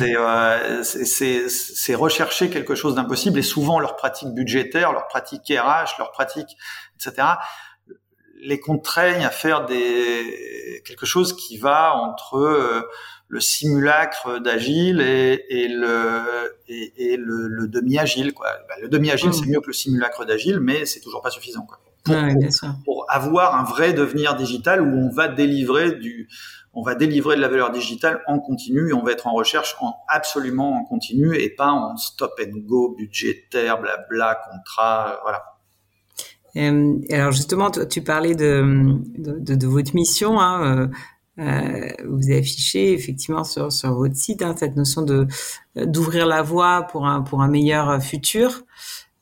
[0.00, 6.12] Euh, c'est rechercher quelque chose d'impossible et souvent leurs pratiques budgétaires, leurs pratiques RH, leurs
[6.12, 6.56] pratiques,
[6.96, 7.28] etc.,
[8.42, 12.88] les contraignent à faire des quelque chose qui va entre euh,
[13.30, 18.34] le simulacre d'agile et, et, le, et, et le, le demi-agile.
[18.34, 18.48] Quoi.
[18.68, 19.50] Bah, le demi-agile, c'est mm.
[19.50, 21.62] mieux que le simulacre d'agile, mais c'est toujours pas suffisant.
[21.62, 21.78] Quoi.
[22.04, 22.16] Pour,
[22.84, 26.28] pour, avoir un vrai devenir digital où on va délivrer du,
[26.72, 29.76] on va délivrer de la valeur digitale en continu et on va être en recherche
[29.80, 35.42] en absolument en continu et pas en stop and go budgétaire, blabla, contrat, euh, voilà.
[36.56, 40.40] Euh, alors justement, tu, parlais de, de, de, votre mission.
[40.40, 40.88] Hein, euh,
[41.36, 45.26] vous affichez effectivement sur, sur votre site hein, cette notion de
[45.74, 48.62] d'ouvrir la voie pour un pour un meilleur futur,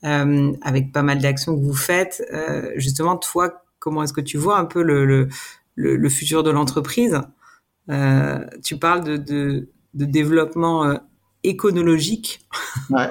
[0.05, 2.23] euh, avec pas mal d'actions que vous faites.
[2.33, 5.29] Euh, justement, toi, comment est-ce que tu vois un peu le le,
[5.75, 7.21] le, futur de l'entreprise?
[7.91, 10.97] Euh, Tu parles de, de, de développement euh.
[12.91, 13.11] Ouais.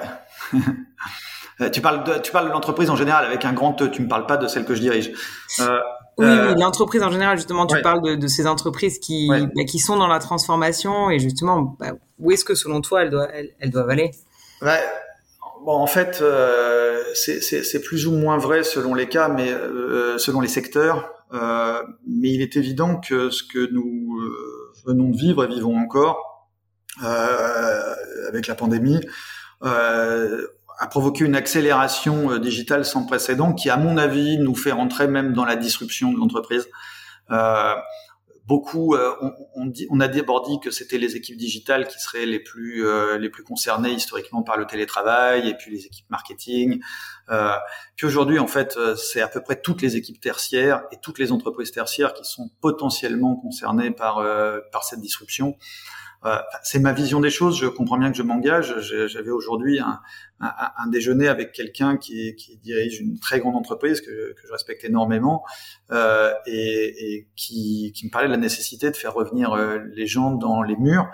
[1.72, 3.90] tu parles de, tu parles de l'entreprise en général avec un grand E.
[3.90, 5.12] Tu me parles pas de celle que je dirige.
[5.60, 5.80] Euh,
[6.18, 9.80] oui, euh, l'entreprise en général, justement, tu parles de, de, ces entreprises qui, bah, qui
[9.80, 13.52] sont dans la transformation et justement, bah, où est-ce que selon toi elles doivent, elles,
[13.60, 14.12] elles doivent aller?
[14.62, 14.84] Ouais.
[15.64, 20.42] bon, en fait, euh, c'est plus ou moins vrai selon les cas, mais euh, selon
[20.42, 21.12] les secteurs.
[21.34, 25.78] Euh, mais il est évident que ce que nous euh, venons de vivre et vivons
[25.78, 26.50] encore
[27.04, 27.96] euh,
[28.30, 29.02] avec la pandémie
[30.88, 35.34] a provoqué une accélération digitale sans précédent qui, à mon avis, nous fait rentrer même
[35.34, 36.67] dans la disruption de l'entreprise.
[37.30, 37.76] Euh,
[38.47, 42.26] beaucoup, euh, on, on, dit, a d'abord dit que c'était les équipes digitales qui seraient
[42.26, 46.80] les plus euh, les plus concernées historiquement par le télétravail et puis les équipes marketing.
[47.30, 47.52] Euh,
[47.97, 51.19] puis aujourd'hui, en fait, euh, c'est à peu près toutes les équipes tertiaires et toutes
[51.19, 54.26] les entreprises tertiaires qui sont potentiellement concernées par
[54.71, 55.58] par cette disruption.
[56.26, 57.58] Euh, c'est ma vision des choses.
[57.60, 58.80] Je comprends bien que je m'engage.
[59.08, 60.00] J'avais aujourd'hui un,
[60.40, 64.52] un, un, déjeuner avec quelqu'un qui, qui, dirige une très grande entreprise que, que je
[64.52, 65.46] respecte énormément
[65.92, 70.08] euh, et, et qui, qui, me parlait de la nécessité de faire revenir euh, les
[70.08, 71.08] gens dans les murs.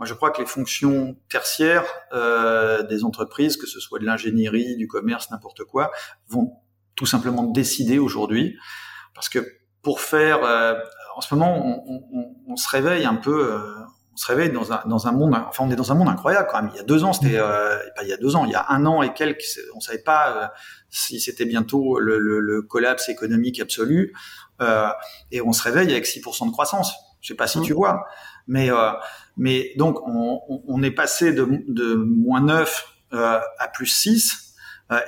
[0.00, 4.76] Moi, je crois que les fonctions tertiaires euh, des entreprises, que ce soit de l'ingénierie,
[4.76, 5.90] du commerce, n'importe quoi,
[6.26, 6.54] vont
[6.94, 8.56] tout simplement décider aujourd'hui,
[9.14, 9.46] parce que
[9.82, 10.74] pour faire, euh,
[11.16, 11.54] en ce moment,
[11.86, 13.60] on, on, on, se réveille un peu, euh,
[14.20, 16.60] se réveille dans un, dans un monde, enfin on est dans un monde incroyable quand
[16.60, 16.70] même.
[16.74, 18.54] Il y a deux ans, c'était euh, pas il y a deux ans, il y
[18.54, 19.42] a un an et quelques,
[19.74, 20.46] on savait pas euh,
[20.90, 24.14] si c'était bientôt le, le, le, collapse économique absolu.
[24.60, 24.88] Euh,
[25.32, 26.92] et on se réveille avec 6% de croissance.
[27.22, 27.76] Je sais pas si tu mmh.
[27.76, 28.04] vois,
[28.46, 28.90] mais euh,
[29.38, 34.54] mais donc on, on, est passé de, de moins 9 euh, à plus 6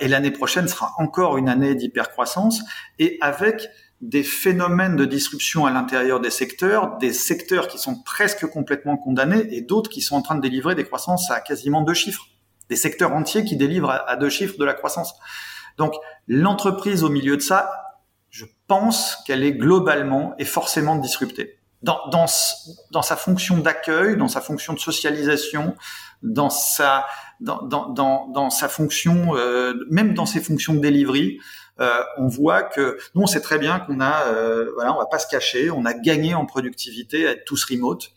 [0.01, 2.63] et l'année prochaine sera encore une année d'hypercroissance
[2.99, 3.69] et avec
[4.03, 9.47] des phénomènes de disruption à l'intérieur des secteurs, des secteurs qui sont presque complètement condamnés
[9.51, 12.27] et d'autres qui sont en train de délivrer des croissances à quasiment deux chiffres,
[12.69, 15.15] des secteurs entiers qui délivrent à, deux chiffres de la croissance.
[15.79, 15.95] Donc
[16.27, 17.71] l'entreprise au milieu de ça,
[18.29, 21.59] je pense qu'elle est globalement et forcément disruptée.
[21.83, 22.27] Dans, dans,
[22.91, 25.77] dans sa fonction d'accueil, dans sa fonction de socialisation,
[26.23, 27.07] dans sa,
[27.41, 31.39] dans, dans, dans, sa fonction, euh, même dans ses fonctions de delivery,
[31.81, 35.07] euh, on voit que nous on sait très bien qu'on a, euh, voilà, on va
[35.07, 38.11] pas se cacher, on a gagné en productivité à être tous remote.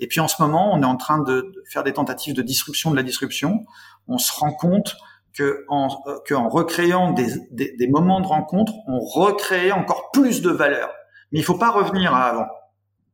[0.00, 2.90] Et puis en ce moment, on est en train de, faire des tentatives de disruption
[2.90, 3.64] de la disruption.
[4.08, 4.96] On se rend compte
[5.32, 10.10] que en, euh, que en recréant des, des, des, moments de rencontre, on recrée encore
[10.12, 10.90] plus de valeur.
[11.30, 12.46] Mais il faut pas revenir à avant.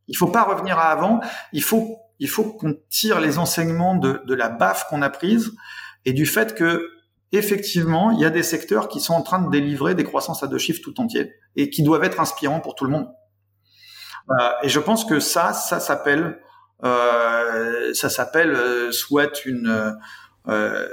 [0.07, 1.21] Il faut pas revenir à avant.
[1.53, 5.53] Il faut il faut qu'on tire les enseignements de, de la baffe qu'on a prise
[6.05, 6.91] et du fait que
[7.33, 10.47] effectivement, il y a des secteurs qui sont en train de délivrer des croissances à
[10.47, 13.09] deux chiffres tout entiers et qui doivent être inspirants pour tout le monde.
[14.31, 16.41] Euh, et je pense que ça, ça s'appelle,
[16.85, 19.97] euh, ça s'appelle euh, soit une,
[20.49, 20.89] euh,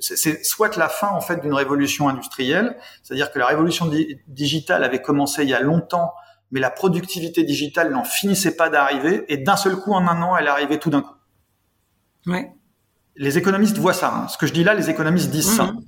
[0.00, 3.90] c'est soit la fin en fait d'une révolution industrielle, c'est-à-dire que la révolution
[4.28, 6.14] digitale avait commencé il y a longtemps,
[6.50, 10.36] mais la productivité digitale n'en finissait pas d'arriver, et d'un seul coup, en un an,
[10.36, 11.14] elle arrivée tout d'un coup.
[12.26, 12.52] Ouais
[13.20, 14.12] les économistes voient ça.
[14.12, 14.28] Hein.
[14.28, 15.64] Ce que je dis là, les économistes disent ça.
[15.64, 15.80] Mhm.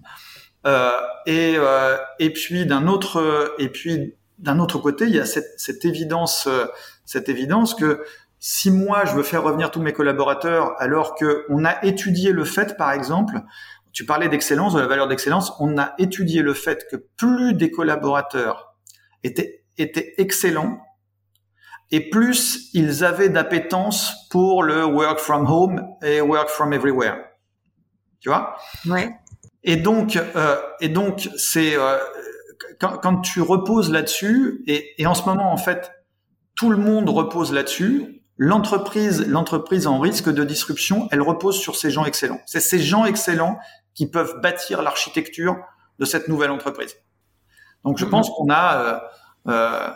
[0.67, 0.91] Euh,
[1.27, 5.55] et, euh, et puis d'un autre et puis d'un autre côté, il y a cette,
[5.57, 6.67] cette évidence, euh,
[7.05, 8.05] cette évidence que
[8.39, 12.45] si moi je veux faire revenir tous mes collaborateurs, alors que on a étudié le
[12.45, 13.41] fait, par exemple,
[13.93, 17.71] tu parlais d'excellence, de la valeur d'excellence, on a étudié le fait que plus des
[17.71, 18.75] collaborateurs
[19.25, 20.81] étaient étaient excellents,
[21.93, 27.19] et plus ils avaient d'appétence pour le work from home et work from everywhere.
[28.21, 28.57] Tu vois?
[28.87, 29.15] Ouais.
[29.63, 31.99] Et donc, euh, et donc, c'est euh,
[32.81, 35.93] quand, quand, tu reposes là-dessus, et, et, en ce moment, en fait,
[36.57, 38.23] tout le monde repose là-dessus.
[38.39, 42.41] L'entreprise, l'entreprise en risque de disruption, elle repose sur ces gens excellents.
[42.47, 43.59] C'est ces gens excellents
[43.95, 45.57] qui peuvent bâtir l'architecture
[45.99, 46.97] de cette nouvelle entreprise.
[47.85, 48.11] Donc, je mm-hmm.
[48.11, 49.03] pense qu'on a
[49.49, 49.91] euh,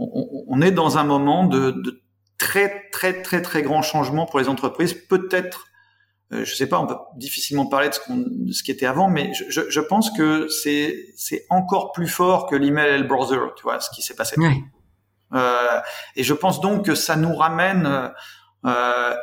[0.00, 0.04] euh
[0.48, 2.02] on, est dans un moment de,
[2.38, 4.94] très très très très grand changement pour les entreprises.
[4.94, 5.66] Peut-être,
[6.32, 9.08] euh, je sais pas, on peut difficilement parler de ce, de ce qui était avant,
[9.08, 13.62] mais je, pense que c'est c'est encore plus fort que l'email et le browser, tu
[13.64, 14.36] vois, ce qui s'est passé.
[15.34, 15.80] Euh,
[16.16, 18.12] et je pense donc que ça nous ramène
[18.64, 19.14] euh,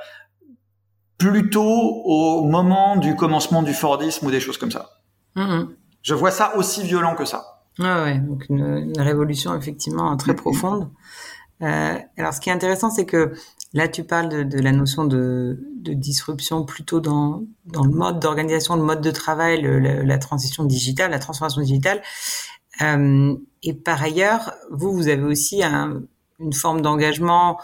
[1.17, 4.89] plutôt au moment du commencement du Fordisme ou des choses comme ça.
[5.35, 5.67] Mm-hmm.
[6.03, 7.54] Je vois ça aussi violent que ça.
[7.79, 10.89] Ah ouais, donc une, une, révolution effectivement très profonde.
[11.61, 13.33] Euh, alors ce qui est intéressant, c'est que
[13.73, 18.19] là tu parles de, de la notion de, de, disruption plutôt dans, dans le mode
[18.19, 22.01] d'organisation, le mode de travail, le, la, transition digitale, la transformation digitale.
[22.81, 26.01] Euh, et par ailleurs, vous, vous avez aussi un,
[26.39, 27.59] une forme d'engagement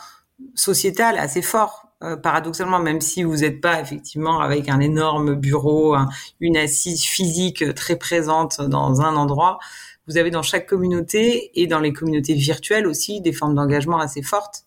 [0.55, 1.87] sociétal assez fort.
[2.03, 5.95] Euh, paradoxalement, même si vous n'êtes pas effectivement avec un énorme bureau,
[6.39, 9.59] une assise physique très présente dans un endroit,
[10.07, 14.21] vous avez dans chaque communauté et dans les communautés virtuelles aussi des formes d'engagement assez
[14.21, 14.65] fortes.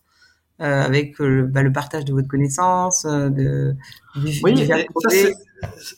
[0.59, 3.75] avec bah, le partage de votre connaissance, de
[4.15, 4.69] du, oui,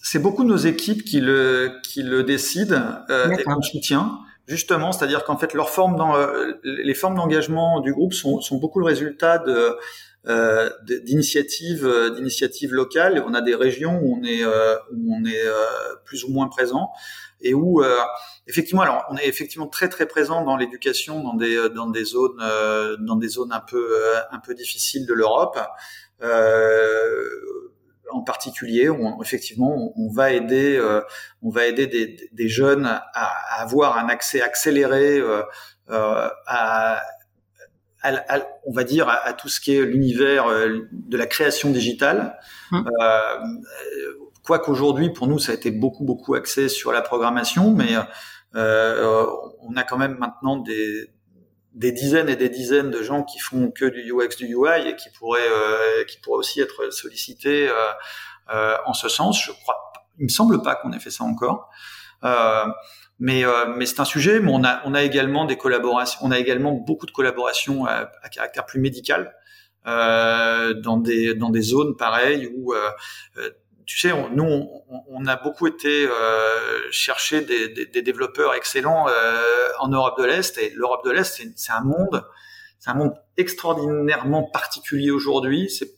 [0.02, 5.38] c'est beaucoup nos équipes qui le qui le décident et qu'on soutient justement, c'est-à-dire qu'en
[5.38, 6.16] fait, leurs formes dans,
[6.64, 9.76] les formes d'engagement du groupe sont, sont beaucoup le résultat de
[10.28, 10.70] euh,
[11.06, 13.24] d'initiatives euh, d'initiatives locales.
[13.26, 15.46] On a des régions où on est euh, où on est
[16.04, 16.90] plus ou moins présent
[17.42, 17.84] et où
[18.48, 22.38] effectivement, alors on est effectivement très très présent dans l'éducation dans des dans des zones
[23.00, 23.94] dans des zones un peu
[24.32, 25.60] un peu difficiles de l'Europe.
[28.10, 30.82] en particulier, on, effectivement, on, va aider,
[31.44, 35.22] on va aider des, des jeunes à, à, avoir un accès accéléré
[35.90, 37.02] euh, à,
[38.66, 42.40] on va dire, à, tout ce qui est l'univers euh, de la création digitale.
[42.72, 42.88] Hum.
[43.02, 43.38] Euh,
[44.48, 47.90] quoi qu'aujourd'hui, pour nous, ça a été beaucoup, beaucoup axé sur la programmation, mais
[48.56, 49.26] euh,
[49.60, 51.12] on a quand même maintenant des,
[51.74, 54.96] des dizaines et des dizaines de gens qui font que du UX, du UI et
[54.96, 55.42] qui pourraient,
[56.08, 57.70] qui pourraient aussi être sollicités
[58.50, 59.44] en ce sens.
[59.44, 59.76] Je crois,
[60.18, 61.70] il me semble pas qu'on ait fait ça encore.
[63.20, 64.40] Mais, euh, mais c'est un sujet.
[64.40, 66.20] Mais on a, on a également des collaborations.
[66.24, 69.34] On a également beaucoup de collaborations à, à caractère plus médical
[69.88, 72.90] euh, dans des dans des zones pareilles où euh,
[73.38, 73.50] euh
[73.88, 78.54] tu sais, on, nous, on, on, a beaucoup été euh, chercher des, des, des, développeurs
[78.54, 80.58] excellents euh, en Europe de l'Est.
[80.58, 82.26] Et l'Europe de l'Est, c'est un monde,
[82.80, 85.70] c'est un monde extraordinairement particulier aujourd'hui.
[85.70, 85.90] C'est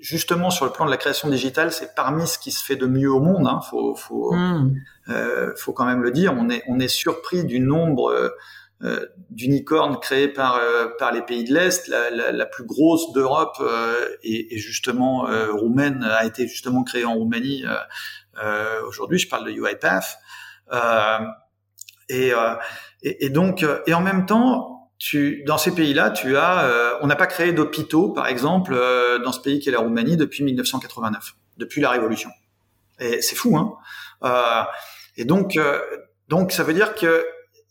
[0.00, 2.86] justement sur le plan de la création digitale, c'est parmi ce qui se fait de
[2.86, 3.46] mieux au monde.
[3.46, 3.60] Hein.
[3.68, 4.74] Faut, faut, hmm.
[5.10, 6.34] euh, faut quand même le dire.
[6.38, 8.32] On est, on est surpris du nombre
[8.82, 11.88] euh, euh d'unicornes créés par, euh, par les pays de l'Est.
[11.88, 17.14] La, la, la, plus grosse d'Europe euh, et, justement roumaine a été justement créée en
[17.14, 17.64] Roumanie.
[18.88, 20.18] Aujourd'hui, je parle de UiPath.
[22.08, 22.32] Et,
[23.02, 27.06] et, et, donc, et en même temps, tu, dans ces pays-là, tu as, euh, on
[27.06, 30.42] n'a pas créé d'hôpitaux, par exemple, euh, dans ce pays qui est la Roumanie depuis
[30.44, 32.30] 1989, depuis la Révolution.
[32.98, 33.74] Et c'est fou, hein.
[34.24, 34.62] Euh,
[35.18, 35.58] et donc,
[36.28, 37.26] donc ça veut dire que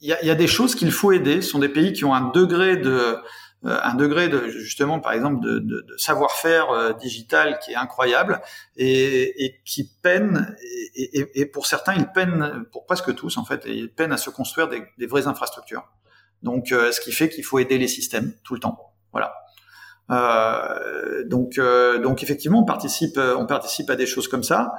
[0.05, 1.41] il y a, y a, des choses qu'il faut aider.
[1.41, 3.17] Ce sont des pays qui ont un degré de,
[3.63, 8.41] un degré de justement, par exemple, de, de, de savoir-faire digital qui est incroyable
[8.77, 10.55] et, et qui peinent.
[10.95, 14.17] Et, et, et, pour certains, ils peinent, pour presque tous en fait, ils peinent à
[14.17, 15.89] se construire des, des vraies infrastructures.
[16.45, 18.93] Donc, euh, ce qui fait qu'il faut aider les systèmes tout le temps.
[19.11, 19.33] Voilà.
[20.11, 24.73] Euh, donc, euh, donc effectivement, on participe, on participe à des choses comme ça.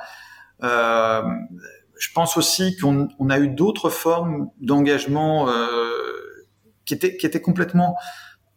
[1.99, 5.49] Je pense aussi qu'on on a eu d'autres formes d'engagement
[6.85, 7.97] qui étaient, qui étaient complètement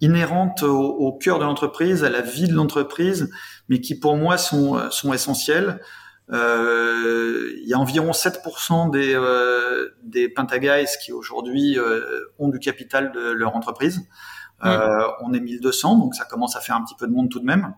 [0.02, 3.30] inhérentes au, au cœur de l'entreprise, à la vie de l'entreprise,
[3.68, 5.80] mais qui pour moi sont, sont essentielles.
[6.32, 12.60] Euh, il y a environ 7% des, euh, des Pentaguys qui aujourd'hui euh, ont du
[12.60, 14.08] capital de leur entreprise.
[14.66, 17.40] Euh, on est 1200, donc ça commence à faire un petit peu de monde tout
[17.40, 17.74] de même.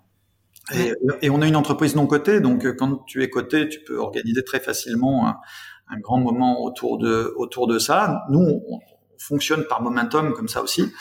[0.73, 3.97] Et, et, on a une entreprise non cotée, donc quand tu es coté, tu peux
[3.97, 5.37] organiser très facilement un,
[5.89, 8.23] un, grand moment autour de autour de ça.
[8.29, 8.79] Nous, on,
[9.17, 10.91] fonctionne par momentum comme ça aussi,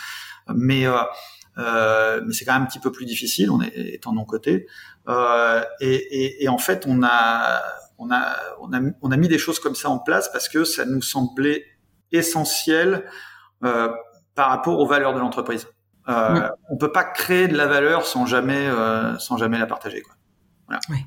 [0.55, 0.97] mais euh,
[1.59, 4.67] euh, mais c'est quand même un petit peu plus difficile, on est étant non coté.
[5.09, 7.61] Euh, et, et, et, en fait, on a,
[7.99, 10.65] on, a, on, a, on a mis des choses comme ça en place parce que
[10.65, 11.65] ça nous semblait
[12.13, 13.05] essentiel
[13.65, 13.89] euh,
[14.35, 15.67] par rapport aux valeurs de l'entreprise.
[16.11, 20.03] Euh, On peut pas créer de la valeur sans jamais, euh, sans jamais la partager.
[20.03, 20.15] Quoi.
[20.67, 20.81] Voilà.
[20.91, 21.07] Ouais.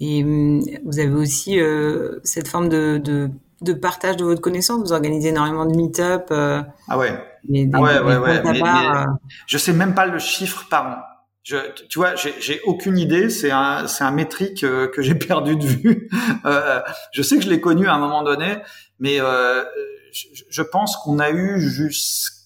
[0.00, 4.80] Et hum, vous avez aussi euh, cette forme de, de, de, partage de votre connaissance.
[4.80, 6.28] Vous organisez énormément de meet-up.
[6.30, 7.12] Euh, ah ouais.
[7.44, 8.42] Des, ouais, ouais, ouais.
[8.44, 9.04] Mais, mais,
[9.46, 10.96] je sais même pas le chiffre par an.
[11.42, 11.56] Je,
[11.88, 13.30] tu vois, j'ai aucune idée.
[13.30, 16.10] C'est un, c'est un métrique euh, que j'ai perdu de vue.
[16.44, 16.80] Euh,
[17.12, 18.58] je sais que je l'ai connu à un moment donné,
[18.98, 19.64] mais euh,
[20.12, 22.39] je, je, pense qu'on a eu juste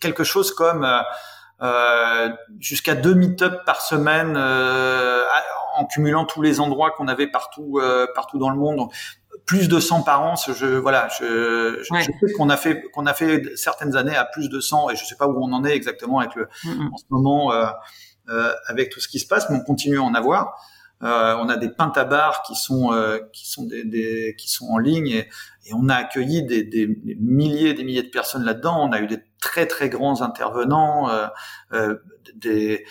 [0.00, 0.86] quelque chose comme
[1.60, 2.28] euh,
[2.60, 7.80] jusqu'à deux meet-up par semaine en cumulant tous les endroits qu'on avait partout,
[8.14, 8.88] partout dans le monde.
[9.46, 13.14] Plus de 100 par an, je voilà, je, je, sais qu'on a fait qu'on a
[13.14, 15.74] fait certaines années à plus de 100 et je sais pas où on en est
[15.74, 16.48] exactement avec le
[16.92, 17.66] en ce moment euh,
[18.30, 20.62] euh, avec tout ce qui se passe, mais on continue à en avoir.
[21.02, 24.76] Euh, on a des pintabars qui sont euh, qui sont des, des, qui sont en
[24.76, 25.28] ligne et,
[25.64, 28.86] et on a accueilli des, des, des, milliers des milliers de personnes là-dedans.
[28.86, 31.26] On a eu des très très grands intervenants, euh,
[31.72, 31.96] euh,
[32.34, 32.84] des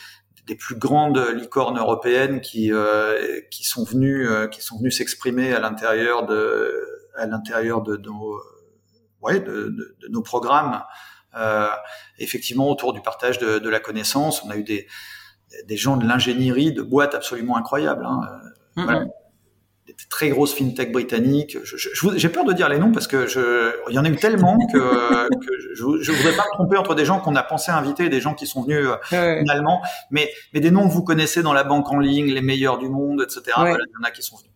[0.48, 5.54] des plus grandes licornes européennes qui euh, qui sont venues euh, qui sont venues s'exprimer
[5.54, 6.74] à l'intérieur de
[7.18, 8.42] à l'intérieur de nos
[9.22, 10.84] ouais de, de, de nos programmes
[11.36, 11.68] euh,
[12.18, 14.88] effectivement autour du partage de, de, la connaissance on a eu des
[15.66, 18.22] des gens de l'ingénierie de boîtes absolument incroyables hein.
[18.78, 18.84] mm-hmm.
[18.86, 19.06] voilà.
[20.10, 21.58] Très grosses fintech britanniques.
[22.16, 24.58] J'ai peur de dire les noms parce que je, il y en a eu tellement
[24.72, 24.78] que,
[25.46, 28.10] que je, je voudrais pas me tromper entre des gens qu'on a pensé inviter et
[28.10, 29.82] des gens qui sont venus euh, finalement.
[30.12, 32.90] Mais, mais des noms que vous connaissez dans la banque en ligne, les meilleurs du
[32.90, 33.42] monde, etc.
[33.58, 34.52] il y en a qui sont venus.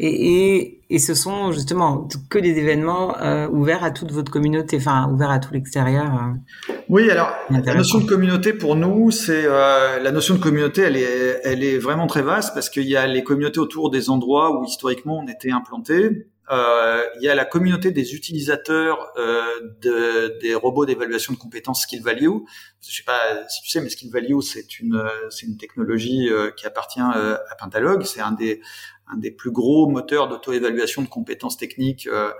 [0.00, 4.78] Et, et, et, ce sont justement que des événements euh, ouverts à toute votre communauté,
[4.78, 6.06] enfin ouverts à tout l'extérieur.
[6.06, 10.82] Euh, oui, alors la notion de communauté pour nous, c'est euh, la notion de communauté,
[10.82, 14.10] elle est, elle est vraiment très vaste parce qu'il y a les communautés autour des
[14.10, 16.26] endroits où historiquement on était implanté.
[16.50, 19.44] Euh, il y a la communauté des utilisateurs euh,
[19.80, 22.40] de, des robots d'évaluation de compétences Skill Value.
[22.86, 23.18] Je sais pas
[23.48, 26.28] si tu sais, mais Skill Value c'est une c'est une technologie
[26.58, 28.02] qui appartient à Pentalog.
[28.02, 28.60] C'est un des
[29.12, 32.32] un des plus gros moteurs d'auto-évaluation de compétences techniques euh,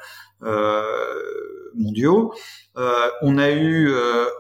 [0.43, 2.33] euh, mondiaux.
[2.77, 3.93] Euh, on a eu,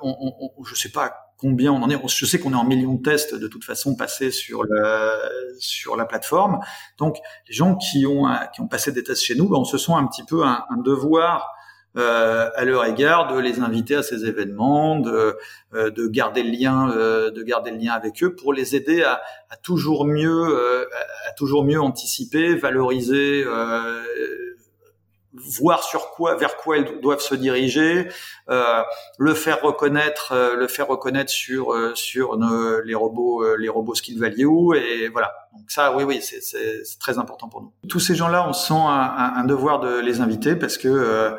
[0.02, 2.08] on, on, je sais pas combien on en est.
[2.08, 5.18] Je sais qu'on est en millions de tests de toute façon passés sur la
[5.58, 6.60] sur la plateforme.
[6.98, 7.16] Donc
[7.48, 9.92] les gens qui ont qui ont passé des tests chez nous, ben, on se sent
[9.92, 11.53] un petit peu un, un devoir
[11.96, 15.36] euh, à leur égard de les inviter à ces événements, de,
[15.74, 19.02] euh, de garder le lien, euh, de garder le lien avec eux pour les aider
[19.02, 20.88] à, à toujours mieux,
[21.28, 23.44] à toujours mieux anticiper, valoriser
[25.34, 28.08] voir sur quoi, vers quoi ils doivent se diriger,
[28.48, 28.82] euh,
[29.18, 33.94] le faire reconnaître, euh, le faire reconnaître sur euh, sur nos, les robots, les robots
[33.94, 35.34] skill value et voilà.
[35.52, 37.72] Donc ça, oui, oui, c'est très important pour nous.
[37.88, 41.36] Tous ces gens-là, on sent un, un, devoir de les inviter parce que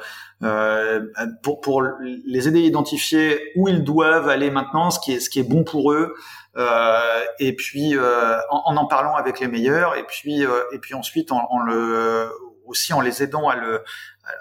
[1.43, 1.81] pour pour
[2.25, 5.43] les aider à identifier où ils doivent aller maintenant, ce qui est ce qui est
[5.49, 6.15] bon pour eux.
[7.39, 11.47] et puis en, en, en parlant avec les meilleurs et puis et puis ensuite en,
[11.49, 12.29] en le
[12.65, 13.83] aussi en les aidant à le,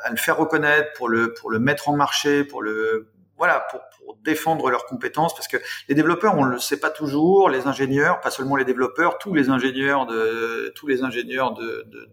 [0.04, 3.80] à le faire reconnaître, pour le, pour le mettre en marché, pour le, voilà, pour,
[3.98, 5.56] pour défendre leurs compétences, parce que
[5.88, 9.50] les développeurs, on le sait pas toujours, les ingénieurs, pas seulement les développeurs, tous les
[9.50, 12.08] ingénieurs de, tous les ingénieurs de, de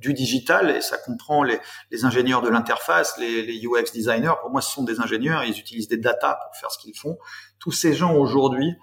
[0.00, 1.58] du digital, et ça comprend les,
[1.90, 4.34] les ingénieurs de l'interface, les, les, UX designers.
[4.40, 7.18] Pour moi, ce sont des ingénieurs, ils utilisent des data pour faire ce qu'ils font.
[7.58, 8.74] Tous ces gens aujourd'hui,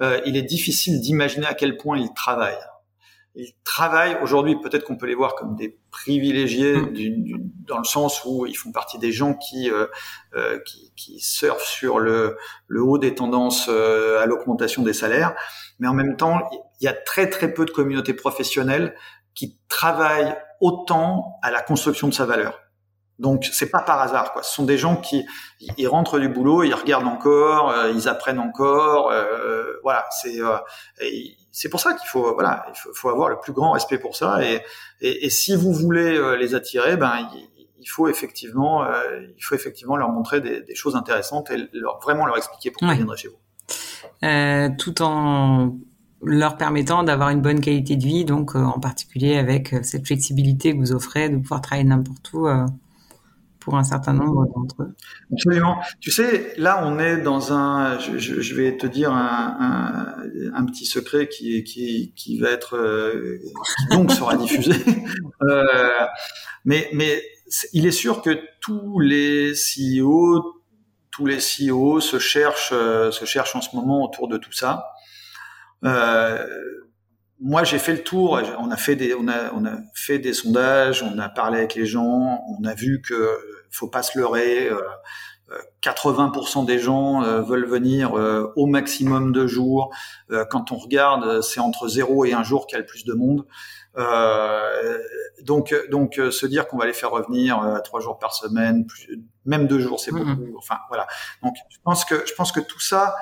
[0.00, 2.58] euh, il est difficile d'imaginer à quel point ils travaillent
[3.36, 4.56] ils travaillent aujourd'hui.
[4.60, 6.92] Peut-être qu'on peut les voir comme des privilégiés mm.
[6.92, 7.36] du, du,
[7.66, 9.86] dans le sens où ils font partie des gens qui euh,
[10.34, 12.36] euh, qui, qui, surfent sur le,
[12.66, 15.34] le haut des tendances euh, à l'augmentation des salaires.
[15.78, 16.40] Mais en même temps,
[16.80, 18.94] il y a très très peu de communautés professionnelles
[19.34, 22.58] qui travaillent autant à la construction de sa valeur.
[23.18, 24.42] Donc c'est pas par hasard quoi.
[24.42, 25.24] Ce sont des gens qui
[25.78, 29.10] ils rentrent du boulot, ils regardent encore, euh, ils apprennent encore.
[29.10, 30.56] Euh, voilà, c'est euh,
[31.50, 34.44] c'est pour ça qu'il faut voilà, il faut, avoir le plus grand respect pour ça.
[34.44, 34.62] Et,
[35.00, 37.26] et, et si vous voulez les attirer, ben
[37.78, 38.84] il, faut effectivement
[39.36, 42.92] il faut effectivement leur montrer des, des choses intéressantes et leur vraiment leur expliquer pourquoi
[42.92, 44.76] ils viendraient chez vous.
[44.76, 45.72] tout en
[46.26, 50.78] leur permettant d'avoir une bonne qualité de vie, donc en particulier avec cette flexibilité que
[50.78, 52.46] vous offrez de pouvoir travailler n'importe où
[53.66, 54.94] pour un certain nombre d'entre eux.
[55.32, 55.78] Absolument.
[55.98, 60.64] Tu sais, là, on est dans un, je, je vais te dire un, un, un,
[60.66, 64.72] petit secret qui, qui, qui va être, euh, qui donc sera diffusé.
[65.42, 66.06] Euh,
[66.64, 67.22] mais, mais
[67.74, 70.62] il est sûr que tous les CEO,
[71.10, 74.86] tous les CEO se cherchent, euh, se cherchent en ce moment autour de tout ça.
[75.84, 76.46] Euh,
[77.40, 78.40] moi, j'ai fait le tour.
[78.58, 81.02] On a fait des, on a, on a fait des sondages.
[81.02, 82.42] On a parlé avec les gens.
[82.58, 83.38] On a vu que
[83.70, 84.70] faut pas se leurrer.
[85.82, 88.12] 80% euh, euh, des gens euh, veulent venir
[88.56, 89.94] au maximum de jours.
[90.50, 93.12] quand on regarde, c'est entre 0 et un jour qu'il y a le plus de
[93.12, 93.46] monde.
[95.42, 98.86] donc, donc se dire qu'on va les faire revenir trois jours par semaine,
[99.44, 100.58] même deux jours, c'est mmh beaucoup.
[100.58, 101.06] Enfin, voilà.
[101.42, 103.14] Donc, je pense que je pense que tout ça,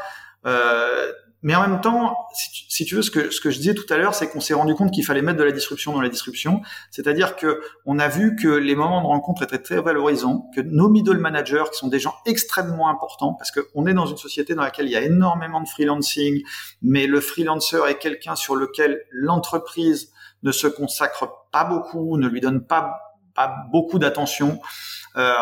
[1.45, 3.99] mais en même temps, si tu, veux, ce que, ce que je disais tout à
[3.99, 6.63] l'heure, c'est qu'on s'est rendu compte qu'il fallait mettre de la disruption dans la disruption.
[6.91, 10.89] C'est-à-dire que on a vu que les moments de rencontre étaient très valorisants, que nos
[10.89, 14.63] middle managers, qui sont des gens extrêmement importants, parce qu'on est dans une société dans
[14.63, 16.43] laquelle il y a énormément de freelancing,
[16.81, 20.13] mais le freelancer est quelqu'un sur lequel l'entreprise
[20.45, 24.61] ne se consacre pas beaucoup, ne lui donne pas, pas beaucoup d'attention.
[25.19, 25.35] Euh,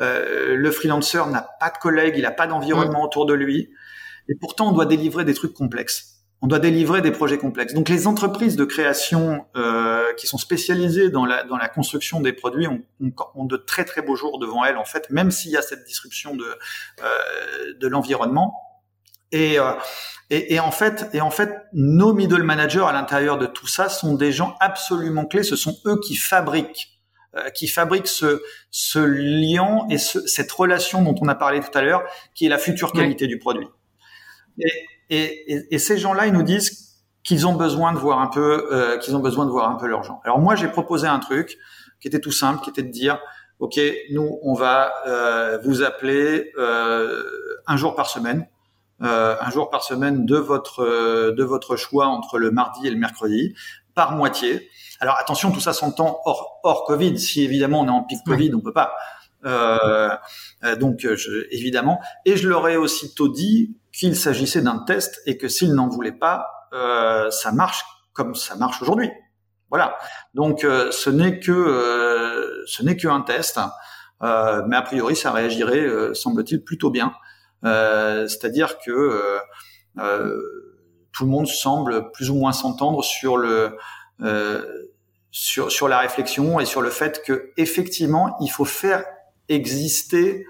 [0.00, 3.70] euh, le freelancer n'a pas de collègues, il n'a pas d'environnement autour de lui.
[4.28, 6.18] Et pourtant, on doit délivrer des trucs complexes.
[6.40, 7.72] On doit délivrer des projets complexes.
[7.72, 12.32] Donc, les entreprises de création euh, qui sont spécialisées dans la, dans la construction des
[12.32, 12.82] produits ont,
[13.34, 15.84] ont, de très très beaux jours devant elles, en fait, même s'il y a cette
[15.84, 18.54] disruption de, euh, de l'environnement.
[19.30, 19.72] Et, euh,
[20.30, 23.88] et, et, en fait, et en fait, nos middle managers à l'intérieur de tout ça
[23.88, 25.44] sont des gens absolument clés.
[25.44, 26.92] Ce sont eux qui fabriquent
[27.34, 31.70] euh, qui fabriquent ce, ce lien et ce, cette relation dont on a parlé tout
[31.72, 32.04] à l'heure,
[32.34, 33.66] qui est la future qualité du produit.
[34.58, 36.92] Et, et, et, ces gens-là, ils nous disent
[37.22, 39.86] qu'ils ont besoin de voir un peu, euh, qu'ils ont besoin de voir un peu
[39.86, 40.20] leurs gens.
[40.24, 41.58] Alors moi, j'ai proposé un truc
[42.00, 43.18] qui était tout simple, qui était de dire,
[43.58, 43.80] ok,
[44.10, 47.22] nous, on va euh, vous appeler euh,
[47.66, 48.46] un jour par semaine,
[49.02, 50.84] euh, un jour par semaine de votre
[51.30, 53.54] de votre choix entre le mardi et le mercredi,
[53.94, 54.68] par moitié.
[55.00, 57.18] Alors attention, tout ça s'entend hors hors Covid.
[57.18, 58.94] Si évidemment on est en pic Covid, on peut pas.
[59.44, 60.16] Euh,
[60.78, 65.48] donc je, évidemment, et je leur ai aussitôt dit qu'il s'agissait d'un test et que
[65.48, 69.10] s'ils n'en voulaient pas, euh, ça marche comme ça marche aujourd'hui.
[69.70, 69.96] Voilà.
[70.34, 73.60] Donc euh, ce n'est que euh, ce n'est qu'un test,
[74.20, 77.12] mais a priori ça réagirait, semble-t-il, plutôt bien.
[77.62, 79.38] C'est-à-dire que
[79.96, 83.76] tout le monde semble plus ou moins s'entendre sur le
[85.32, 89.04] sur sur la réflexion et sur le fait que effectivement il faut faire
[89.48, 90.46] exister,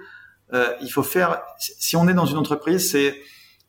[0.52, 1.42] il faut faire.
[1.58, 3.16] Si on est dans une entreprise, c'est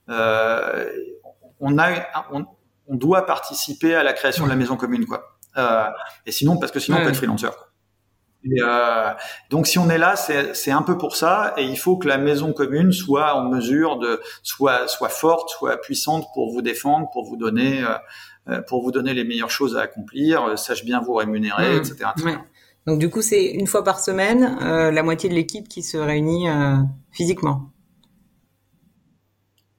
[0.07, 2.45] on a, on,
[2.87, 5.37] on, doit participer à la création de la maison commune, quoi.
[5.57, 5.85] Euh,
[6.25, 7.49] et sinon, parce que sinon, on peut être freelancer.
[8.43, 9.11] Et euh,
[9.49, 12.17] donc, si on est là, c'est un peu pour ça, et il faut que la
[12.17, 17.23] maison commune soit en mesure de soit soit forte, soit puissante pour vous défendre, pour
[17.23, 17.85] vous donner
[18.49, 22.09] euh, pour vous donner les meilleures choses à accomplir, euh, sache bien vous rémunérer, etc.
[22.85, 25.97] Donc du coup, c'est une fois par semaine, euh, la moitié de l'équipe qui se
[25.97, 26.47] réunit
[27.11, 27.73] physiquement.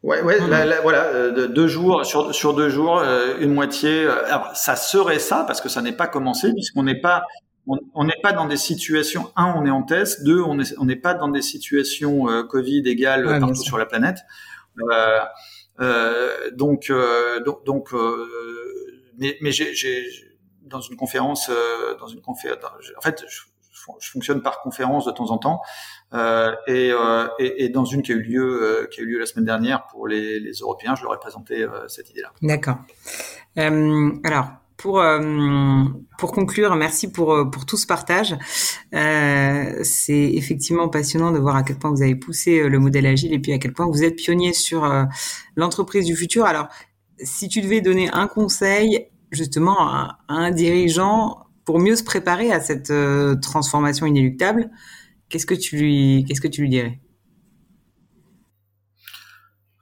[0.04, 0.38] Ouais, ouais,
[0.82, 4.04] voilà, euh, deux jours sur sur deux jours, euh, une moitié.
[4.04, 7.24] Euh, alors, ça serait ça parce que ça n'est pas commencé puisqu'on n'est pas
[7.66, 9.32] on n'est pas dans des situations.
[9.34, 10.22] Un, on est en test.
[10.22, 14.18] Deux, on n'est on n'est pas dans des situations Covid égales partout sur la planète.
[16.52, 16.92] donc
[17.46, 17.94] donc, donc
[19.18, 19.72] mais mais j'ai
[20.64, 21.50] dans une conférence
[22.00, 22.60] dans une conférence.
[22.96, 23.42] En fait, je,
[24.00, 25.60] je fonctionne par conférence de temps en temps.
[26.12, 29.18] Euh, euh, et, et, dans une qui a eu lieu, euh, qui a eu lieu
[29.18, 32.32] la semaine dernière pour les, les Européens, je leur ai présenté cette idée-là.
[32.42, 32.76] D'accord.
[33.56, 35.02] alors, pour
[36.18, 38.36] pour conclure, merci pour pour tout ce partage.
[38.94, 43.32] Euh, c'est effectivement passionnant de voir à quel point vous avez poussé le modèle agile
[43.32, 44.88] et puis à quel point vous êtes pionnier sur
[45.56, 46.44] l'entreprise du futur.
[46.44, 46.68] Alors,
[47.18, 52.60] si tu devais donner un conseil justement à, un dirigeant pour mieux se préparer à
[52.60, 52.92] cette
[53.40, 54.70] transformation inéluctable,
[55.28, 57.00] qu'est-ce que tu lui, dirais?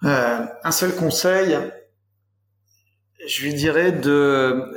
[0.05, 1.57] Euh, Un seul conseil,
[3.26, 4.72] je lui dirais de,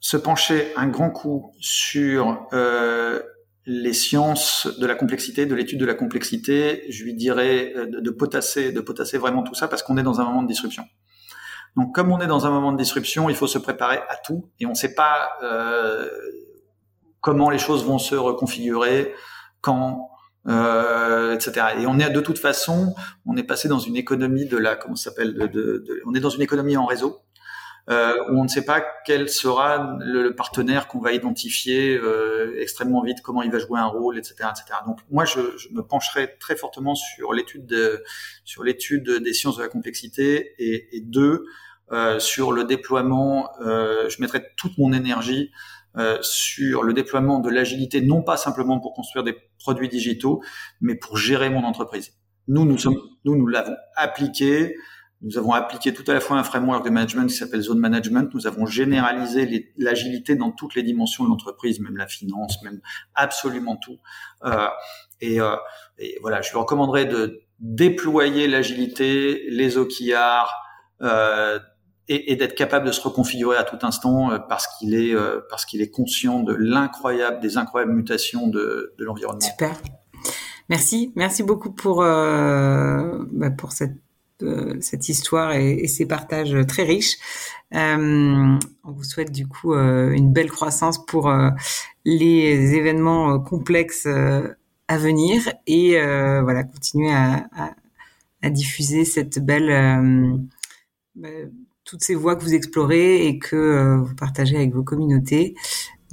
[0.00, 3.20] se pencher un grand coup sur euh,
[3.66, 6.84] les sciences de la complexité, de l'étude de la complexité.
[6.88, 10.20] Je lui dirais euh, de potasser, de potasser vraiment tout ça parce qu'on est dans
[10.20, 10.84] un moment de disruption.
[11.76, 14.50] Donc, comme on est dans un moment de disruption, il faut se préparer à tout
[14.58, 16.08] et on ne sait pas euh,
[17.20, 19.14] comment les choses vont se reconfigurer,
[19.60, 20.10] quand,
[20.48, 21.66] euh, etc.
[21.78, 22.94] Et on est de toute façon,
[23.26, 25.50] on est passé dans une économie de la, comment s'appelle,
[26.06, 27.20] on est dans une économie en réseau.
[27.90, 33.02] Euh, où on ne sait pas quel sera le, partenaire qu'on va identifier euh, extrêmement
[33.02, 34.78] vite, comment il va jouer un rôle, etc., etc.
[34.86, 38.04] Donc moi, je, je me pencherai très fortement sur l'étude de,
[38.44, 41.46] sur l'étude des sciences de la complexité et, et deux,
[41.92, 43.50] euh, sur le déploiement.
[43.62, 45.50] Euh, je mettrai toute mon énergie
[45.96, 50.40] euh, sur le déploiement de l'agilité, non pas simplement pour construire des produits digitaux,
[50.80, 52.12] mais pour gérer mon entreprise.
[52.46, 54.76] Nous, nous sommes, nous, nous l'avons appliqué.
[55.22, 58.32] Nous avons appliqué tout à la fois un framework de management qui s'appelle Zone Management.
[58.34, 62.80] Nous avons généralisé l'agilité dans toutes les dimensions de l'entreprise, même la finance, même
[63.14, 63.98] absolument tout.
[64.44, 64.66] Euh,
[65.20, 65.56] et, euh,
[65.98, 70.50] et, voilà, je vous recommanderais de déployer l'agilité, les OKR,
[71.02, 71.58] euh,
[72.10, 75.40] et, et d'être capable de se reconfigurer à tout instant euh, parce qu'il est euh,
[75.48, 79.40] parce qu'il est conscient de l'incroyable des incroyables mutations de, de l'environnement.
[79.40, 79.80] Super.
[80.68, 83.96] Merci, merci beaucoup pour euh, bah pour cette
[84.42, 87.16] euh, cette histoire et, et, ces partages très riches.
[87.74, 91.32] Euh, on vous souhaite du coup une belle croissance pour
[92.04, 95.92] les événements complexes à venir et
[96.42, 97.70] voilà continuer à, à,
[98.42, 99.70] à, diffuser cette belle
[101.90, 105.56] toutes ces voies que vous explorez et que euh, vous partagez avec vos communautés.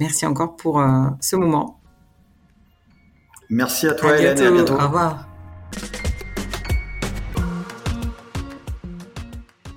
[0.00, 1.80] Merci encore pour euh, ce moment.
[3.48, 4.74] Merci à toi, Hélène, et à bientôt.
[4.74, 5.28] Au revoir.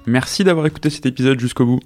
[0.05, 1.79] Merci d'avoir écouté cet épisode jusqu'au bout.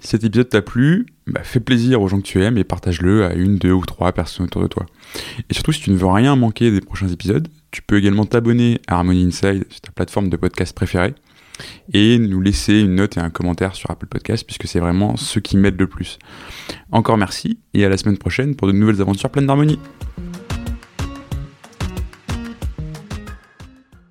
[0.00, 3.24] Si cet épisode t'a plu, bah, fais plaisir aux gens que tu aimes et partage-le
[3.24, 4.86] à une, deux ou trois personnes autour de toi.
[5.50, 8.80] Et surtout, si tu ne veux rien manquer des prochains épisodes, tu peux également t'abonner
[8.86, 11.14] à Harmony Inside sur ta plateforme de podcast préférée
[11.92, 15.40] et nous laisser une note et un commentaire sur Apple Podcast puisque c'est vraiment ce
[15.40, 16.18] qui m'aide le plus.
[16.92, 19.80] Encore merci et à la semaine prochaine pour de nouvelles aventures pleines d'harmonie.